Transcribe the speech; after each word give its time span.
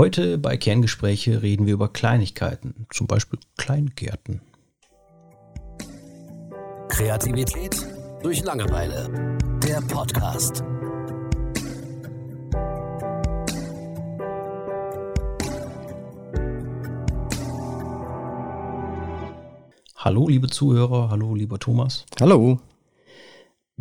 Heute 0.00 0.38
bei 0.38 0.56
Kerngespräche 0.56 1.42
reden 1.42 1.66
wir 1.66 1.74
über 1.74 1.92
Kleinigkeiten, 1.92 2.86
zum 2.88 3.06
Beispiel 3.06 3.38
Kleingärten. 3.58 4.40
Kreativität 6.88 7.86
durch 8.22 8.42
Langeweile. 8.42 9.36
Der 9.62 9.82
Podcast. 9.82 10.64
Hallo, 19.96 20.28
liebe 20.28 20.48
Zuhörer, 20.48 21.10
hallo, 21.10 21.34
lieber 21.34 21.58
Thomas. 21.58 22.06
Hallo. 22.18 22.58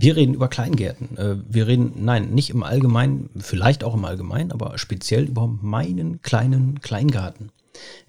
Wir 0.02 0.16
reden 0.16 0.34
über 0.34 0.48
Kleingärten. 0.48 1.18
Äh, 1.18 1.36
wir 1.50 1.68
reden, 1.68 1.92
nein, 1.98 2.30
nicht 2.30 2.52
im 2.52 2.64
Allgemeinen, 2.64 3.30
vielleicht 3.38 3.84
auch 3.84 3.96
im 3.96 4.06
Allgemeinen, 4.06 4.52
aber 4.52 4.78
speziell 4.78 5.26
über 5.26 5.48
meinen 5.48 6.22
kleinen 6.22 6.80
Kleingarten. 6.80 7.52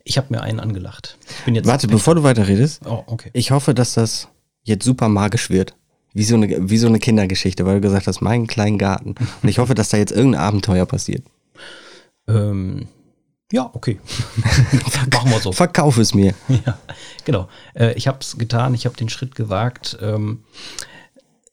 Ich 0.05 0.17
habe 0.17 0.29
mir 0.31 0.41
einen 0.41 0.61
angelacht. 0.61 1.19
Ich 1.39 1.45
bin 1.45 1.55
jetzt 1.57 1.67
Warte, 1.67 1.89
bevor 1.89 2.15
du 2.15 2.23
weiterredest. 2.23 2.83
Oh, 2.87 3.03
okay. 3.07 3.31
Ich 3.33 3.51
hoffe, 3.51 3.75
dass 3.75 3.95
das 3.95 4.29
jetzt 4.63 4.85
super 4.85 5.09
magisch 5.09 5.51
wird. 5.51 5.75
Wie 6.13 6.25
so, 6.25 6.35
eine, 6.35 6.71
wie 6.71 6.79
so 6.79 6.89
eine 6.89 6.99
Kindergeschichte, 6.99 7.67
weil 7.67 7.77
du 7.77 7.81
gesagt 7.83 8.07
hast, 8.07 8.21
meinen 8.21 8.47
kleinen 8.47 8.79
Garten. 8.79 9.15
Und 9.43 9.49
ich 9.49 9.59
hoffe, 9.59 9.75
dass 9.75 9.91
da 9.91 9.97
jetzt 9.97 10.11
irgendein 10.11 10.41
Abenteuer 10.41 10.87
passiert. 10.87 11.23
Ähm, 12.27 12.89
ja, 13.53 13.71
okay. 13.73 14.01
Machen 15.13 15.31
wir 15.31 15.41
so. 15.41 15.53
Verkauf 15.53 15.99
es 15.99 16.15
mir. 16.15 16.35
Ja, 16.67 16.79
genau. 17.25 17.49
Äh, 17.75 17.95
ich 17.95 18.09
habe 18.09 18.19
es 18.21 18.39
getan, 18.39 18.75
ich 18.75 18.87
habe 18.87 18.97
den 18.97 19.09
Schritt 19.09 19.35
gewagt. 19.35 19.99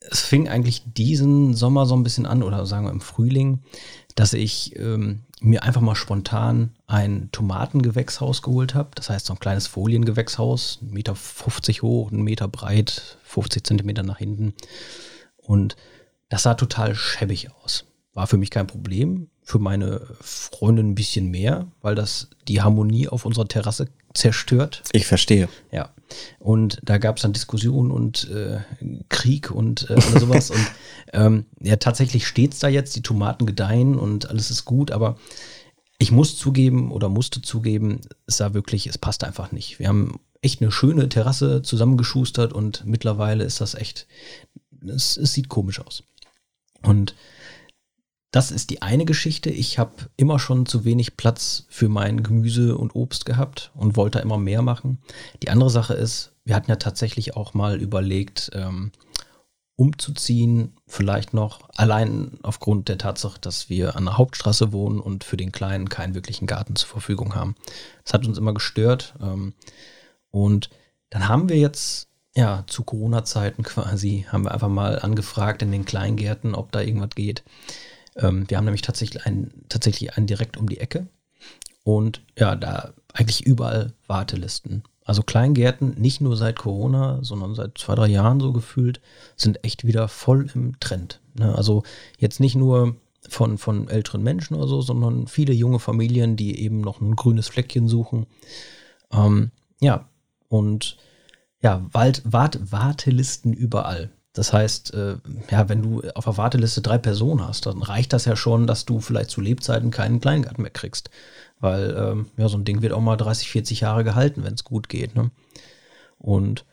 Es 0.09 0.21
fing 0.21 0.47
eigentlich 0.47 0.83
diesen 0.85 1.53
Sommer 1.53 1.85
so 1.85 1.95
ein 1.95 2.03
bisschen 2.03 2.25
an, 2.25 2.43
oder 2.43 2.65
sagen 2.65 2.85
wir 2.85 2.91
im 2.91 3.01
Frühling, 3.01 3.59
dass 4.15 4.33
ich 4.33 4.75
ähm, 4.77 5.21
mir 5.39 5.63
einfach 5.63 5.81
mal 5.81 5.95
spontan 5.95 6.71
ein 6.87 7.29
Tomatengewächshaus 7.31 8.41
geholt 8.41 8.73
habe. 8.73 8.89
Das 8.95 9.09
heißt, 9.09 9.27
so 9.27 9.33
ein 9.33 9.39
kleines 9.39 9.67
Foliengewächshaus, 9.67 10.79
1,50 10.83 10.91
Meter 10.91 11.13
hoch, 11.83 12.11
1 12.11 12.21
Meter 12.21 12.47
breit, 12.47 13.17
50 13.23 13.65
Zentimeter 13.65 14.03
nach 14.03 14.17
hinten. 14.17 14.53
Und 15.37 15.75
das 16.29 16.43
sah 16.43 16.55
total 16.55 16.95
schäbig 16.95 17.49
aus. 17.63 17.85
War 18.13 18.27
für 18.27 18.37
mich 18.37 18.49
kein 18.49 18.67
Problem, 18.67 19.29
für 19.43 19.59
meine 19.59 20.01
Freundin 20.19 20.89
ein 20.89 20.95
bisschen 20.95 21.29
mehr, 21.29 21.67
weil 21.81 21.95
das 21.95 22.29
die 22.47 22.61
Harmonie 22.61 23.07
auf 23.07 23.25
unserer 23.25 23.47
Terrasse 23.47 23.87
zerstört. 24.13 24.83
Ich 24.91 25.05
verstehe. 25.05 25.47
Ja. 25.71 25.91
Und 26.39 26.79
da 26.83 26.97
gab 26.97 27.17
es 27.17 27.23
dann 27.23 27.33
Diskussionen 27.33 27.91
und 27.91 28.29
äh, 28.29 28.59
Krieg 29.09 29.51
und 29.51 29.89
äh, 29.89 29.93
oder 29.93 30.19
sowas. 30.19 30.51
und 30.51 30.65
ähm, 31.13 31.45
ja, 31.61 31.75
tatsächlich 31.77 32.27
steht 32.27 32.53
es 32.53 32.59
da 32.59 32.67
jetzt, 32.67 32.95
die 32.95 33.01
Tomaten 33.01 33.45
gedeihen 33.45 33.97
und 33.97 34.29
alles 34.29 34.51
ist 34.51 34.65
gut, 34.65 34.91
aber 34.91 35.17
ich 35.99 36.11
muss 36.11 36.37
zugeben 36.37 36.91
oder 36.91 37.09
musste 37.09 37.41
zugeben, 37.41 38.01
es 38.27 38.37
sah 38.37 38.53
wirklich, 38.53 38.87
es 38.87 38.97
passt 38.97 39.23
einfach 39.23 39.51
nicht. 39.51 39.79
Wir 39.79 39.87
haben 39.87 40.19
echt 40.41 40.61
eine 40.61 40.71
schöne 40.71 41.09
Terrasse 41.09 41.61
zusammengeschustert 41.61 42.53
und 42.53 42.85
mittlerweile 42.85 43.43
ist 43.43 43.61
das 43.61 43.73
echt, 43.73 44.07
es, 44.87 45.17
es 45.17 45.33
sieht 45.33 45.49
komisch 45.49 45.79
aus. 45.79 46.03
Und 46.83 47.15
das 48.31 48.51
ist 48.51 48.69
die 48.69 48.81
eine 48.81 49.05
Geschichte. 49.05 49.49
Ich 49.49 49.79
habe 49.79 49.93
immer 50.17 50.37
schon 50.39 50.65
zu 50.65 50.83
wenig 50.83 51.17
Platz 51.17 51.65
für 51.69 51.89
mein 51.89 52.23
Gemüse 52.23 52.77
und 52.77 52.93
Obst 52.95 53.25
gehabt 53.25 53.71
und 53.73 53.95
wollte 53.95 54.19
immer 54.19 54.37
mehr 54.37 54.61
machen. 54.61 54.99
Die 55.43 55.49
andere 55.49 55.69
Sache 55.69 55.93
ist, 55.93 56.33
wir 56.43 56.55
hatten 56.55 56.69
ja 56.69 56.75
tatsächlich 56.75 57.35
auch 57.35 57.53
mal 57.53 57.81
überlegt, 57.81 58.51
ähm, 58.53 58.91
umzuziehen, 59.77 60.75
vielleicht 60.87 61.33
noch 61.33 61.69
allein 61.75 62.39
aufgrund 62.41 62.89
der 62.89 62.97
Tatsache, 62.97 63.39
dass 63.39 63.69
wir 63.69 63.95
an 63.95 64.05
der 64.05 64.17
Hauptstraße 64.17 64.73
wohnen 64.73 64.99
und 64.99 65.23
für 65.23 65.37
den 65.37 65.51
Kleinen 65.51 65.87
keinen 65.87 66.15
wirklichen 66.15 66.47
Garten 66.47 66.75
zur 66.75 66.89
Verfügung 66.89 67.35
haben. 67.35 67.55
Das 68.03 68.13
hat 68.13 68.25
uns 68.25 68.39
immer 68.39 68.55
gestört. 68.55 69.13
Ähm, 69.21 69.53
und 70.31 70.69
dann 71.11 71.29
haben 71.29 71.47
wir 71.47 71.57
jetzt, 71.57 72.09
ja, 72.35 72.63
zu 72.67 72.83
Corona-Zeiten 72.83 73.63
quasi, 73.63 74.25
haben 74.29 74.45
wir 74.45 74.51
einfach 74.51 74.67
mal 74.67 74.99
angefragt 74.99 75.61
in 75.61 75.71
den 75.71 75.85
Kleingärten, 75.85 76.55
ob 76.55 76.71
da 76.71 76.81
irgendwas 76.81 77.11
geht. 77.15 77.43
Ähm, 78.17 78.49
wir 78.49 78.57
haben 78.57 78.65
nämlich 78.65 78.81
tatsächlich 78.81 79.25
einen, 79.25 79.65
tatsächlich 79.69 80.15
einen 80.15 80.27
direkt 80.27 80.57
um 80.57 80.67
die 80.67 80.79
Ecke. 80.79 81.07
Und 81.83 82.21
ja, 82.37 82.55
da 82.55 82.93
eigentlich 83.13 83.45
überall 83.45 83.93
Wartelisten. 84.07 84.83
Also 85.05 85.23
Kleingärten, 85.23 85.95
nicht 85.97 86.19
nur 86.19 86.35
seit 86.35 86.57
Corona, 86.59 87.19
sondern 87.21 87.55
seit 87.55 87.77
zwei, 87.77 87.95
drei 87.95 88.07
Jahren 88.07 88.41
so 88.41 88.51
gefühlt, 88.51 88.99
sind 89.37 89.63
echt 89.63 89.87
wieder 89.87 90.09
voll 90.09 90.49
im 90.53 90.77
Trend. 90.81 91.21
Ne? 91.39 91.55
Also 91.55 91.83
jetzt 92.17 92.41
nicht 92.41 92.55
nur 92.55 92.97
von, 93.29 93.57
von 93.57 93.87
älteren 93.87 94.21
Menschen 94.21 94.55
oder 94.55 94.67
so, 94.67 94.81
sondern 94.81 95.27
viele 95.27 95.53
junge 95.53 95.79
Familien, 95.79 96.35
die 96.35 96.59
eben 96.59 96.81
noch 96.81 96.99
ein 96.99 97.15
grünes 97.15 97.47
Fleckchen 97.47 97.87
suchen. 97.87 98.25
Ähm, 99.13 99.51
ja, 99.79 100.09
und 100.49 100.97
ja, 101.61 101.85
Wald, 101.93 102.21
Wart, 102.25 102.71
Wartelisten 102.71 103.53
überall. 103.53 104.11
Das 104.37 104.53
heißt, 104.53 104.93
äh, 104.93 105.17
ja, 105.49 105.67
wenn 105.69 105.81
du 105.81 106.01
auf 106.13 106.25
der 106.25 106.37
Warteliste 106.37 106.81
drei 106.81 106.97
Personen 106.97 107.45
hast, 107.45 107.65
dann 107.65 107.81
reicht 107.81 108.13
das 108.13 108.25
ja 108.25 108.35
schon, 108.35 108.67
dass 108.67 108.85
du 108.85 108.99
vielleicht 108.99 109.31
zu 109.31 109.41
Lebzeiten 109.41 109.91
keinen 109.91 110.21
Kleingarten 110.21 110.61
mehr 110.61 110.71
kriegst. 110.71 111.09
Weil 111.59 111.95
ähm, 111.97 112.27
ja, 112.37 112.47
so 112.47 112.57
ein 112.57 112.65
Ding 112.65 112.81
wird 112.81 112.93
auch 112.93 113.01
mal 113.01 113.17
30, 113.17 113.49
40 113.49 113.81
Jahre 113.81 114.03
gehalten, 114.03 114.43
wenn 114.43 114.53
es 114.53 114.63
gut 114.63 114.89
geht. 114.89 115.15
Ne? 115.15 115.31
Und 116.19 116.65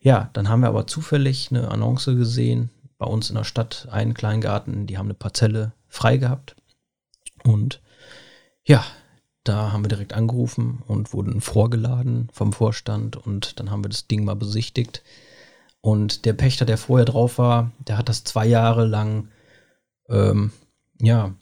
ja, 0.00 0.30
dann 0.32 0.48
haben 0.48 0.60
wir 0.60 0.68
aber 0.68 0.86
zufällig 0.86 1.48
eine 1.50 1.70
Annonce 1.70 2.14
gesehen, 2.16 2.70
bei 2.98 3.06
uns 3.06 3.30
in 3.30 3.36
der 3.36 3.44
Stadt 3.44 3.88
einen 3.90 4.14
Kleingarten, 4.14 4.86
die 4.86 4.98
haben 4.98 5.06
eine 5.06 5.14
Parzelle 5.14 5.72
frei 5.88 6.18
gehabt. 6.18 6.56
Und 7.44 7.80
ja, 8.64 8.84
da 9.44 9.72
haben 9.72 9.84
wir 9.84 9.88
direkt 9.88 10.12
angerufen 10.12 10.82
und 10.86 11.12
wurden 11.12 11.40
vorgeladen 11.40 12.28
vom 12.32 12.52
Vorstand 12.52 13.16
und 13.16 13.58
dann 13.58 13.70
haben 13.70 13.82
wir 13.82 13.88
das 13.88 14.06
Ding 14.06 14.24
mal 14.24 14.36
besichtigt. 14.36 15.02
Und 15.88 16.26
der 16.26 16.34
Pächter, 16.34 16.66
der 16.66 16.76
vorher 16.76 17.06
drauf 17.06 17.38
war, 17.38 17.72
der 17.86 17.96
hat 17.96 18.10
das 18.10 18.22
zwei 18.22 18.46
Jahre 18.46 18.84
lang 18.84 19.28
ähm, 20.10 20.52
ja, 21.00 21.34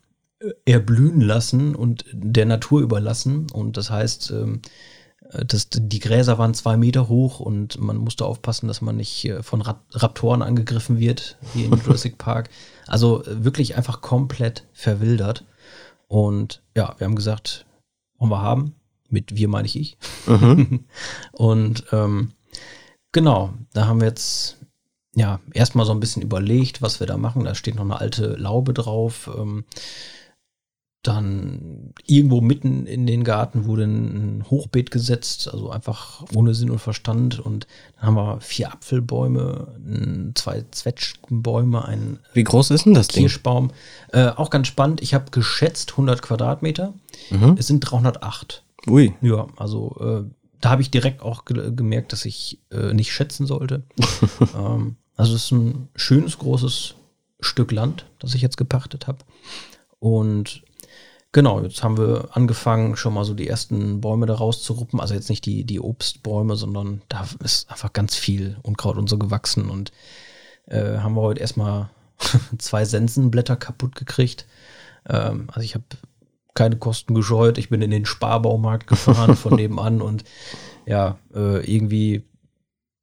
erblühen 0.64 1.20
lassen 1.20 1.74
und 1.74 2.04
der 2.12 2.46
Natur 2.46 2.80
überlassen. 2.80 3.48
Und 3.52 3.76
das 3.76 3.90
heißt, 3.90 4.30
ähm, 4.30 4.62
das, 5.32 5.68
die 5.72 5.98
Gräser 5.98 6.38
waren 6.38 6.54
zwei 6.54 6.76
Meter 6.76 7.08
hoch 7.08 7.40
und 7.40 7.80
man 7.80 7.96
musste 7.96 8.24
aufpassen, 8.24 8.68
dass 8.68 8.80
man 8.80 8.96
nicht 8.96 9.24
äh, 9.24 9.42
von 9.42 9.62
Raptoren 9.62 10.42
angegriffen 10.42 11.00
wird, 11.00 11.38
wie 11.52 11.64
in 11.64 11.72
Jurassic 11.84 12.16
Park. 12.16 12.48
Also 12.86 13.24
äh, 13.24 13.44
wirklich 13.44 13.76
einfach 13.76 14.00
komplett 14.00 14.64
verwildert. 14.72 15.44
Und 16.06 16.62
ja, 16.76 16.94
wir 16.98 17.06
haben 17.06 17.16
gesagt, 17.16 17.66
wollen 18.16 18.30
wir 18.30 18.42
haben. 18.42 18.76
Mit 19.08 19.34
wir 19.34 19.48
meine 19.48 19.66
ich 19.66 19.76
ich. 19.76 19.98
Mhm. 20.28 20.84
und 21.32 21.84
ähm, 21.90 22.30
Genau, 23.16 23.54
da 23.72 23.86
haben 23.86 24.02
wir 24.02 24.08
jetzt 24.08 24.58
ja 25.14 25.40
erstmal 25.54 25.86
so 25.86 25.92
ein 25.92 26.00
bisschen 26.00 26.20
überlegt, 26.20 26.82
was 26.82 27.00
wir 27.00 27.06
da 27.06 27.16
machen. 27.16 27.44
Da 27.44 27.54
steht 27.54 27.76
noch 27.76 27.84
eine 27.84 27.98
alte 27.98 28.36
Laube 28.36 28.74
drauf. 28.74 29.30
Ähm, 29.34 29.64
dann 31.00 31.94
irgendwo 32.04 32.42
mitten 32.42 32.84
in 32.84 33.06
den 33.06 33.24
Garten 33.24 33.64
wurde 33.64 33.84
ein 33.84 34.44
Hochbeet 34.50 34.90
gesetzt, 34.90 35.48
also 35.50 35.70
einfach 35.70 36.24
ohne 36.34 36.54
Sinn 36.54 36.68
und 36.68 36.78
Verstand. 36.78 37.40
Und 37.40 37.66
dann 37.94 38.04
haben 38.04 38.16
wir 38.16 38.40
vier 38.42 38.70
Apfelbäume, 38.70 40.32
zwei 40.34 40.66
Zwetschgenbäume, 40.70 41.86
ein 41.86 42.18
Wie 42.34 42.44
groß 42.44 42.70
ist 42.70 42.84
denn 42.84 42.92
das 42.92 43.08
Kirschbaum. 43.08 43.70
Äh, 44.12 44.26
auch 44.28 44.50
ganz 44.50 44.66
spannend. 44.66 45.00
Ich 45.00 45.14
habe 45.14 45.30
geschätzt 45.30 45.92
100 45.92 46.20
Quadratmeter. 46.20 46.92
Mhm. 47.30 47.56
Es 47.58 47.66
sind 47.66 47.80
308. 47.80 48.62
Ui. 48.88 49.14
Ja, 49.22 49.46
also 49.56 49.96
äh, 50.28 50.30
da 50.60 50.70
habe 50.70 50.82
ich 50.82 50.90
direkt 50.90 51.22
auch 51.22 51.44
ge 51.44 51.72
gemerkt, 51.74 52.12
dass 52.12 52.24
ich 52.24 52.60
äh, 52.70 52.92
nicht 52.92 53.12
schätzen 53.12 53.46
sollte. 53.46 53.82
ähm, 54.54 54.96
also 55.16 55.34
es 55.34 55.44
ist 55.44 55.52
ein 55.52 55.88
schönes, 55.96 56.38
großes 56.38 56.94
Stück 57.40 57.72
Land, 57.72 58.06
das 58.18 58.34
ich 58.34 58.42
jetzt 58.42 58.56
gepachtet 58.56 59.06
habe. 59.06 59.18
Und 59.98 60.62
genau, 61.32 61.60
jetzt 61.62 61.82
haben 61.82 61.98
wir 61.98 62.30
angefangen, 62.32 62.96
schon 62.96 63.14
mal 63.14 63.24
so 63.24 63.34
die 63.34 63.48
ersten 63.48 64.00
Bäume 64.00 64.26
da 64.26 64.34
rauszuruppen. 64.34 65.00
Also 65.00 65.14
jetzt 65.14 65.30
nicht 65.30 65.44
die, 65.46 65.64
die 65.64 65.80
Obstbäume, 65.80 66.56
sondern 66.56 67.02
da 67.08 67.26
ist 67.42 67.70
einfach 67.70 67.92
ganz 67.92 68.14
viel 68.14 68.56
Unkraut 68.62 68.96
und 68.96 69.08
so 69.08 69.18
gewachsen. 69.18 69.70
Und 69.70 69.92
äh, 70.66 70.98
haben 70.98 71.14
wir 71.14 71.22
heute 71.22 71.40
erstmal 71.40 71.90
zwei 72.58 72.84
Sensenblätter 72.84 73.56
kaputt 73.56 73.94
gekriegt. 73.94 74.46
Ähm, 75.08 75.48
also 75.48 75.60
ich 75.60 75.74
habe 75.74 75.84
keine 76.56 76.76
Kosten 76.76 77.14
gescheut. 77.14 77.58
Ich 77.58 77.68
bin 77.68 77.82
in 77.82 77.92
den 77.92 78.06
Sparbaumarkt 78.06 78.88
gefahren 78.88 79.36
von 79.36 79.54
nebenan 79.56 80.02
und 80.02 80.24
ja, 80.86 81.18
äh, 81.34 81.64
irgendwie 81.64 82.24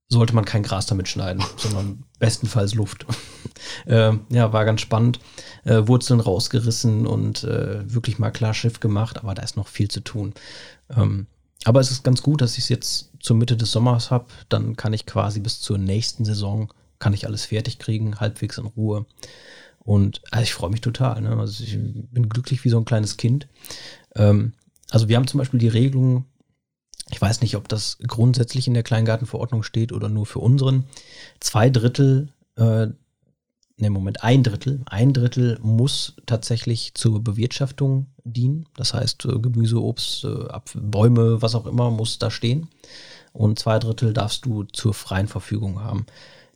sollte 0.09 0.35
man 0.35 0.45
kein 0.45 0.63
Gras 0.63 0.85
damit 0.85 1.07
schneiden, 1.07 1.43
sondern 1.57 2.03
bestenfalls 2.19 2.75
Luft. 2.75 3.05
äh, 3.85 4.11
ja, 4.29 4.53
war 4.53 4.65
ganz 4.65 4.81
spannend. 4.81 5.19
Äh, 5.63 5.87
Wurzeln 5.87 6.19
rausgerissen 6.19 7.07
und 7.07 7.43
äh, 7.45 7.81
wirklich 7.91 8.19
mal 8.19 8.31
klar 8.31 8.53
Schiff 8.53 8.79
gemacht, 8.79 9.17
aber 9.17 9.33
da 9.33 9.41
ist 9.41 9.57
noch 9.57 9.67
viel 9.67 9.89
zu 9.89 10.01
tun. 10.01 10.33
Ähm, 10.95 11.27
aber 11.65 11.79
es 11.79 11.91
ist 11.91 12.03
ganz 12.03 12.21
gut, 12.21 12.41
dass 12.41 12.57
ich 12.57 12.65
es 12.65 12.69
jetzt 12.69 13.11
zur 13.19 13.37
Mitte 13.37 13.55
des 13.55 13.71
Sommers 13.71 14.11
habe. 14.11 14.25
Dann 14.49 14.75
kann 14.75 14.93
ich 14.93 15.05
quasi 15.05 15.39
bis 15.39 15.61
zur 15.61 15.77
nächsten 15.77 16.25
Saison 16.25 16.71
kann 17.03 17.13
ich 17.13 17.27
alles 17.27 17.45
fertig 17.45 17.79
kriegen, 17.79 18.21
halbwegs 18.21 18.57
in 18.57 18.65
Ruhe. 18.65 19.05
Und 19.83 20.21
also 20.31 20.43
ich 20.43 20.53
freue 20.53 20.69
mich 20.69 20.81
total. 20.81 21.21
Ne? 21.21 21.37
Also 21.37 21.63
ich 21.63 21.77
bin 21.77 22.29
glücklich 22.29 22.63
wie 22.63 22.69
so 22.69 22.77
ein 22.77 22.85
kleines 22.85 23.17
Kind. 23.17 23.47
Ähm, 24.15 24.53
also 24.89 25.09
wir 25.09 25.17
haben 25.17 25.27
zum 25.27 25.39
Beispiel 25.39 25.59
die 25.59 25.67
Regelung, 25.67 26.25
ich 27.09 27.21
weiß 27.21 27.41
nicht, 27.41 27.55
ob 27.55 27.67
das 27.67 27.97
grundsätzlich 28.07 28.67
in 28.67 28.73
der 28.73 28.83
Kleingartenverordnung 28.83 29.63
steht 29.63 29.91
oder 29.91 30.09
nur 30.09 30.25
für 30.25 30.39
unseren. 30.39 30.85
Zwei 31.39 31.69
Drittel, 31.69 32.29
äh, 32.55 32.87
ne 33.77 33.89
Moment, 33.89 34.23
ein 34.23 34.43
Drittel, 34.43 34.81
ein 34.85 35.13
Drittel 35.13 35.59
muss 35.61 36.15
tatsächlich 36.25 36.93
zur 36.93 37.23
Bewirtschaftung 37.23 38.07
dienen. 38.23 38.67
Das 38.75 38.93
heißt, 38.93 39.25
äh, 39.25 39.39
Gemüse, 39.39 39.81
Obst, 39.81 40.23
äh, 40.23 40.47
Bäume, 40.75 41.41
was 41.41 41.55
auch 41.55 41.65
immer 41.65 41.91
muss 41.91 42.19
da 42.19 42.31
stehen. 42.31 42.69
Und 43.33 43.59
zwei 43.59 43.79
Drittel 43.79 44.13
darfst 44.13 44.45
du 44.45 44.63
zur 44.63 44.93
freien 44.93 45.27
Verfügung 45.27 45.81
haben. 45.81 46.05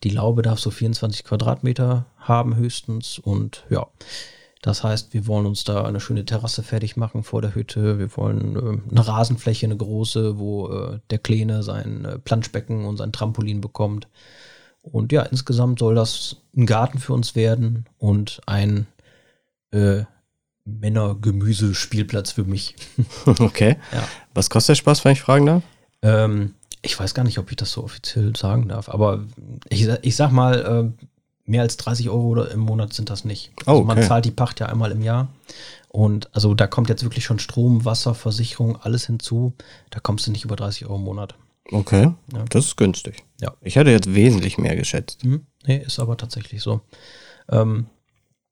Die 0.03 0.09
Laube 0.09 0.41
darf 0.41 0.59
so 0.59 0.69
24 0.69 1.23
Quadratmeter 1.23 2.05
haben 2.17 2.55
höchstens 2.55 3.19
und 3.19 3.65
ja. 3.69 3.88
Das 4.61 4.83
heißt, 4.83 5.13
wir 5.13 5.27
wollen 5.27 5.45
uns 5.45 5.63
da 5.63 5.85
eine 5.85 5.99
schöne 5.99 6.25
Terrasse 6.25 6.63
fertig 6.63 6.97
machen 6.97 7.23
vor 7.23 7.41
der 7.41 7.55
Hütte. 7.55 7.99
Wir 7.99 8.15
wollen 8.17 8.55
äh, 8.55 8.91
eine 8.91 9.07
Rasenfläche, 9.07 9.65
eine 9.65 9.77
große, 9.77 10.39
wo 10.39 10.69
äh, 10.69 10.99
der 11.09 11.19
Kleine 11.19 11.63
sein 11.63 12.05
äh, 12.05 12.19
Planschbecken 12.19 12.85
und 12.85 12.97
sein 12.97 13.11
Trampolin 13.11 13.61
bekommt. 13.61 14.07
Und 14.81 15.11
ja, 15.11 15.21
insgesamt 15.23 15.79
soll 15.79 15.95
das 15.95 16.38
ein 16.55 16.65
Garten 16.65 16.99
für 16.99 17.13
uns 17.13 17.35
werden 17.35 17.85
und 17.97 18.41
ein 18.45 18.88
äh, 19.71 20.03
Männer-Gemüse-Spielplatz 20.65 22.31
für 22.31 22.44
mich. 22.44 22.75
Okay. 23.25 23.77
Ja. 23.91 24.07
Was 24.33 24.49
kostet 24.49 24.69
der 24.69 24.75
Spaß, 24.75 25.05
wenn 25.05 25.13
ich 25.13 25.21
fragen 25.21 25.45
darf? 25.45 25.63
Ähm, 26.01 26.55
ich 26.81 27.00
weiß 27.00 27.13
gar 27.13 27.24
nicht, 27.24 27.39
ob 27.39 27.50
ich 27.51 27.57
das 27.57 27.71
so 27.71 27.83
offiziell 27.83 28.35
sagen 28.35 28.68
darf, 28.69 28.89
aber 28.89 29.25
ich, 29.69 29.88
ich 30.01 30.15
sag 30.15 30.31
mal, 30.31 30.94
äh, 31.00 31.06
mehr 31.45 31.62
als 31.62 31.77
30 31.77 32.09
Euro 32.09 32.44
im 32.44 32.59
Monat 32.59 32.94
sind 32.94 33.09
das 33.09 33.24
nicht. 33.25 33.51
Oh, 33.65 33.71
Also 33.71 33.83
man 33.83 33.97
okay. 33.97 34.07
zahlt 34.07 34.25
die 34.25 34.31
Pacht 34.31 34.59
ja 34.59 34.68
einmal 34.68 34.91
im 34.91 35.01
Jahr. 35.01 35.29
Und 35.89 36.33
also 36.35 36.53
da 36.53 36.68
kommt 36.68 36.89
jetzt 36.89 37.03
wirklich 37.03 37.24
schon 37.24 37.39
Strom, 37.39 37.85
Wasser, 37.85 38.13
Versicherung, 38.13 38.75
alles 38.81 39.06
hinzu. 39.07 39.53
Da 39.89 40.00
kommst 40.00 40.27
du 40.27 40.31
nicht 40.31 40.44
über 40.45 40.56
30 40.57 40.85
Euro 40.85 40.95
im 40.97 41.03
Monat. 41.03 41.35
Okay, 41.71 42.12
Ja. 42.33 42.45
das 42.50 42.65
ist 42.65 42.77
günstig. 42.77 43.23
Ja. 43.41 43.53
Ich 43.62 43.75
hätte 43.77 43.91
jetzt 43.91 44.13
wesentlich 44.13 44.57
mehr 44.57 44.75
geschätzt. 44.75 45.23
Hm? 45.23 45.45
Nee, 45.65 45.77
ist 45.85 46.00
aber 46.00 46.18
tatsächlich 46.18 46.62
so. 46.62 46.81
Ähm, 47.50 47.88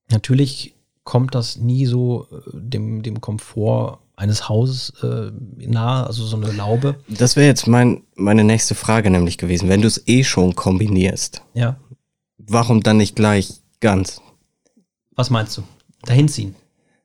natürlich 0.10 0.76
kommt 1.04 1.36
das 1.36 1.58
nie 1.58 1.86
so 1.86 2.28
äh, 2.32 2.36
dem, 2.54 3.04
dem 3.04 3.22
Komfort 3.22 4.00
eines 4.18 4.48
Hauses 4.50 4.92
äh, 5.04 5.32
nahe, 5.68 6.08
also 6.08 6.26
so 6.26 6.38
eine 6.38 6.52
Laube. 6.52 6.96
Das 7.08 7.36
wäre 7.36 7.48
jetzt 7.48 7.68
mein, 7.68 8.04
meine 8.16 8.44
nächste 8.44 8.76
Frage 8.76 9.10
nämlich 9.10 9.38
gewesen. 9.38 9.68
Wenn 9.70 9.82
du 9.82 9.88
es 9.88 10.08
eh 10.08 10.24
schon 10.24 10.56
kombinierst, 10.56 11.42
Ja. 11.54 11.78
warum 12.38 12.82
dann 12.82 12.98
nicht 12.98 13.16
gleich 13.16 13.62
ganz? 13.82 14.22
Was 15.16 15.30
meinst 15.30 15.58
du? 15.58 15.64
Dahin 16.04 16.28
ziehen. 16.30 16.56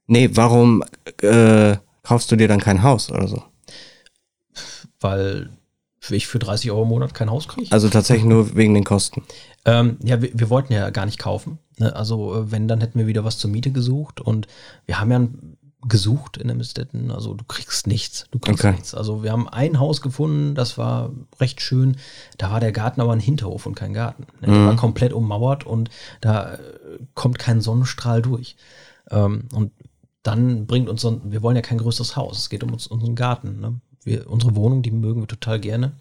Nee, 0.06 0.30
warum 0.34 0.82
äh, 1.22 1.76
kaufst 2.02 2.30
du 2.32 2.36
dir 2.36 2.48
dann 2.48 2.60
kein 2.60 2.82
Haus 2.82 3.10
oder 3.10 3.28
so? 3.28 3.42
weil 5.00 5.50
ich 6.10 6.26
für 6.26 6.38
30 6.38 6.70
Euro 6.70 6.82
im 6.82 6.88
Monat 6.88 7.14
kein 7.14 7.30
Haus 7.30 7.46
kriege. 7.46 7.70
Also 7.72 7.88
tatsächlich 7.88 8.26
nur 8.26 8.56
wegen 8.56 8.74
den 8.74 8.84
Kosten. 8.84 9.22
Ähm, 9.64 9.96
ja, 10.02 10.20
wir, 10.20 10.30
wir 10.34 10.50
wollten 10.50 10.72
ja 10.72 10.90
gar 10.90 11.06
nicht 11.06 11.18
kaufen. 11.18 11.58
Ne? 11.78 11.94
Also 11.94 12.34
äh, 12.34 12.50
wenn, 12.50 12.68
dann 12.68 12.80
hätten 12.80 12.98
wir 12.98 13.06
wieder 13.06 13.24
was 13.24 13.38
zur 13.38 13.50
Miete 13.50 13.70
gesucht 13.70 14.20
und 14.20 14.46
wir 14.86 14.98
haben 14.98 15.10
ja 15.10 15.18
ein- 15.20 15.56
gesucht 15.88 16.36
in 16.36 16.48
Emstetten, 16.50 17.10
also 17.10 17.32
du 17.34 17.44
kriegst 17.44 17.86
nichts, 17.86 18.26
du 18.30 18.38
kriegst 18.38 18.62
Okay. 18.64 18.72
nichts. 18.72 18.94
Also 18.94 19.22
wir 19.22 19.32
haben 19.32 19.48
ein 19.48 19.78
Haus 19.78 20.02
gefunden, 20.02 20.54
das 20.54 20.76
war 20.76 21.10
recht 21.40 21.60
schön, 21.62 21.96
da 22.38 22.50
war 22.50 22.60
der 22.60 22.72
Garten 22.72 23.00
aber 23.00 23.12
ein 23.12 23.20
Hinterhof 23.20 23.64
und 23.66 23.74
kein 23.76 23.94
Garten. 23.94 24.24
Ne? 24.40 24.48
Der 24.48 24.50
Mhm. 24.54 24.66
war 24.66 24.76
komplett 24.76 25.12
ummauert 25.12 25.64
und 25.64 25.88
da 26.20 26.54
äh, 26.54 26.58
kommt 27.14 27.38
kein 27.38 27.60
Sonnenstrahl 27.62 28.20
durch. 28.20 28.56
Ähm, 29.10 29.48
und 29.54 29.72
dann 30.22 30.66
bringt 30.66 30.88
uns, 30.90 31.00
so, 31.00 31.10
ein- 31.12 31.32
wir 31.32 31.42
wollen 31.42 31.56
ja 31.56 31.62
kein 31.62 31.78
größeres 31.78 32.14
Haus, 32.14 32.36
es 32.38 32.50
geht 32.50 32.62
um 32.62 32.72
uns, 32.74 32.86
unseren 32.86 33.14
Garten. 33.14 33.60
Ne? 33.60 33.80
Wir, 34.02 34.30
unsere 34.30 34.54
Wohnung, 34.56 34.82
die 34.82 34.90
mögen 34.90 35.22
wir 35.22 35.28
total 35.28 35.58
gerne. 35.60 35.92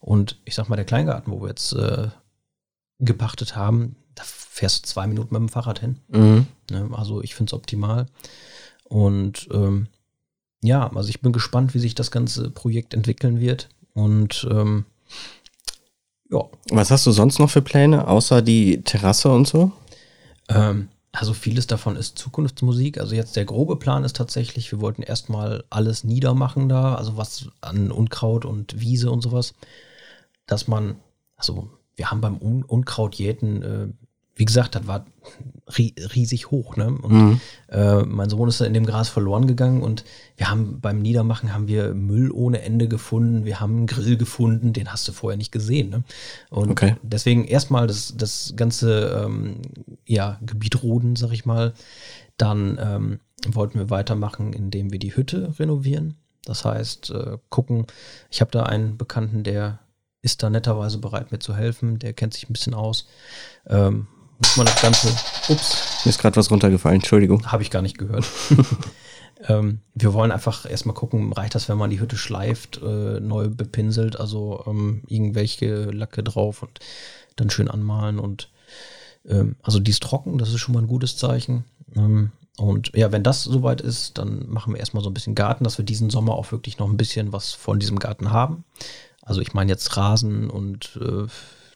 Und 0.00 0.38
ich 0.44 0.56
sag 0.56 0.68
mal, 0.68 0.76
der 0.76 0.84
Kleingarten, 0.84 1.32
wo 1.32 1.40
wir 1.42 1.48
jetzt 1.50 1.72
äh, 1.72 2.08
gepachtet 2.98 3.54
haben, 3.56 3.96
da 4.14 4.24
fährst 4.26 4.84
du 4.84 4.88
zwei 4.88 5.06
Minuten 5.06 5.32
mit 5.34 5.40
dem 5.40 5.48
Fahrrad 5.48 5.78
hin. 5.78 5.98
Mhm. 6.08 6.46
Ne? 6.70 6.88
Also 6.92 7.22
ich 7.22 7.34
finde 7.36 7.50
es 7.50 7.54
optimal. 7.54 8.06
Und 8.90 9.48
ähm, 9.52 9.86
ja, 10.62 10.92
also 10.94 11.08
ich 11.08 11.20
bin 11.22 11.32
gespannt, 11.32 11.74
wie 11.74 11.78
sich 11.78 11.94
das 11.94 12.10
ganze 12.10 12.50
Projekt 12.50 12.92
entwickeln 12.92 13.40
wird. 13.40 13.68
Und 13.94 14.46
ähm, 14.50 14.84
ja, 16.30 16.40
Was 16.70 16.90
hast 16.90 17.06
du 17.06 17.12
sonst 17.12 17.38
noch 17.38 17.50
für 17.50 17.62
Pläne, 17.62 18.06
außer 18.08 18.42
die 18.42 18.82
Terrasse 18.82 19.30
und 19.30 19.48
so? 19.48 19.72
ähm, 20.48 20.88
also 21.12 21.34
vieles 21.34 21.66
davon 21.66 21.96
ist 21.96 22.18
Zukunftsmusik. 22.18 22.98
Also 22.98 23.14
jetzt 23.14 23.36
der 23.36 23.44
grobe 23.44 23.76
Plan 23.76 24.04
ist 24.04 24.16
tatsächlich, 24.16 24.70
wir 24.70 24.80
wollten 24.80 25.02
erstmal 25.02 25.64
alles 25.70 26.04
niedermachen 26.04 26.68
da, 26.68 26.94
also 26.96 27.16
was 27.16 27.48
an 27.60 27.90
Unkraut 27.90 28.44
und 28.44 28.80
Wiese 28.80 29.10
und 29.10 29.20
sowas, 29.22 29.54
dass 30.46 30.68
man, 30.68 30.96
also 31.36 31.70
wir 31.96 32.10
haben 32.10 32.20
beim 32.20 32.38
Un 32.40 32.64
Unkrautjäten, 32.64 33.62
äh, 33.62 33.88
wie 34.34 34.44
gesagt, 34.44 34.74
das 34.74 34.86
war 34.86 35.06
riesig 35.78 36.50
hoch, 36.50 36.76
ne? 36.76 36.86
Und 36.88 37.12
Mhm. 37.12 37.40
Äh, 37.68 38.02
mein 38.02 38.28
Sohn 38.30 38.48
ist 38.48 38.60
da 38.60 38.64
in 38.64 38.74
dem 38.74 38.84
Gras 38.84 39.08
verloren 39.08 39.46
gegangen 39.46 39.82
und 39.82 40.04
wir 40.36 40.50
haben 40.50 40.80
beim 40.80 41.00
Niedermachen 41.00 41.54
haben 41.54 41.68
wir 41.68 41.94
Müll 41.94 42.30
ohne 42.32 42.62
Ende 42.62 42.88
gefunden. 42.88 43.44
Wir 43.44 43.60
haben 43.60 43.76
einen 43.76 43.86
Grill 43.86 44.16
gefunden, 44.16 44.72
den 44.72 44.92
hast 44.92 45.06
du 45.06 45.12
vorher 45.12 45.36
nicht 45.36 45.52
gesehen. 45.52 45.90
Ne? 45.90 46.02
Und 46.50 46.70
Okay. 46.72 46.96
deswegen 47.02 47.44
erstmal 47.44 47.86
das, 47.86 48.14
das 48.16 48.54
ganze 48.56 49.24
ähm, 49.24 49.56
ja, 50.04 50.38
Gebiet 50.44 50.82
roden, 50.82 51.14
sag 51.14 51.30
ich 51.32 51.44
mal. 51.46 51.74
Dann 52.38 52.78
ähm, 52.80 53.20
wollten 53.54 53.78
wir 53.78 53.90
weitermachen, 53.90 54.52
indem 54.52 54.90
wir 54.90 54.98
die 54.98 55.14
Hütte 55.14 55.54
renovieren. 55.58 56.14
Das 56.44 56.64
heißt, 56.64 57.10
äh, 57.10 57.38
gucken, 57.50 57.86
ich 58.30 58.40
habe 58.40 58.50
da 58.50 58.64
einen 58.64 58.96
Bekannten, 58.96 59.44
der 59.44 59.78
ist 60.22 60.42
da 60.42 60.50
netterweise 60.50 60.98
bereit, 60.98 61.30
mir 61.32 61.38
zu 61.38 61.54
helfen. 61.54 61.98
Der 61.98 62.14
kennt 62.14 62.34
sich 62.34 62.48
ein 62.48 62.52
bisschen 62.52 62.74
aus. 62.74 63.06
Ähm, 63.68 64.08
muss 64.40 64.56
man 64.56 64.66
das 64.66 64.80
Ganze, 64.80 65.08
ups, 65.48 66.04
Mir 66.04 66.10
ist 66.10 66.18
gerade 66.18 66.36
was 66.36 66.50
runtergefallen, 66.50 66.96
Entschuldigung. 66.96 67.46
habe 67.52 67.62
ich 67.62 67.70
gar 67.70 67.82
nicht 67.82 67.98
gehört. 67.98 68.26
ähm, 69.48 69.80
wir 69.94 70.12
wollen 70.14 70.32
einfach 70.32 70.68
erstmal 70.68 70.94
gucken, 70.94 71.32
reicht 71.32 71.54
das, 71.54 71.68
wenn 71.68 71.78
man 71.78 71.90
die 71.90 72.00
Hütte 72.00 72.16
schleift, 72.16 72.80
äh, 72.82 73.20
neu 73.20 73.48
bepinselt, 73.48 74.18
also 74.18 74.64
ähm, 74.66 75.02
irgendwelche 75.06 75.84
Lacke 75.90 76.22
drauf 76.22 76.62
und 76.62 76.80
dann 77.36 77.50
schön 77.50 77.68
anmalen 77.68 78.18
und 78.18 78.50
ähm, 79.28 79.56
also 79.62 79.78
die 79.78 79.90
ist 79.90 80.02
trocken, 80.02 80.38
das 80.38 80.48
ist 80.48 80.60
schon 80.60 80.74
mal 80.74 80.80
ein 80.82 80.88
gutes 80.88 81.16
Zeichen. 81.16 81.64
Ähm, 81.94 82.32
und 82.56 82.92
ja, 82.94 83.12
wenn 83.12 83.22
das 83.22 83.44
soweit 83.44 83.80
ist, 83.80 84.18
dann 84.18 84.48
machen 84.48 84.72
wir 84.72 84.80
erstmal 84.80 85.02
so 85.02 85.10
ein 85.10 85.14
bisschen 85.14 85.34
Garten, 85.34 85.64
dass 85.64 85.78
wir 85.78 85.84
diesen 85.84 86.10
Sommer 86.10 86.34
auch 86.34 86.50
wirklich 86.52 86.78
noch 86.78 86.88
ein 86.88 86.96
bisschen 86.96 87.32
was 87.32 87.52
von 87.52 87.78
diesem 87.78 87.98
Garten 87.98 88.30
haben. 88.30 88.64
Also 89.22 89.40
ich 89.40 89.54
meine 89.54 89.70
jetzt 89.70 89.96
Rasen 89.96 90.50
und 90.50 90.98
äh, 91.00 91.26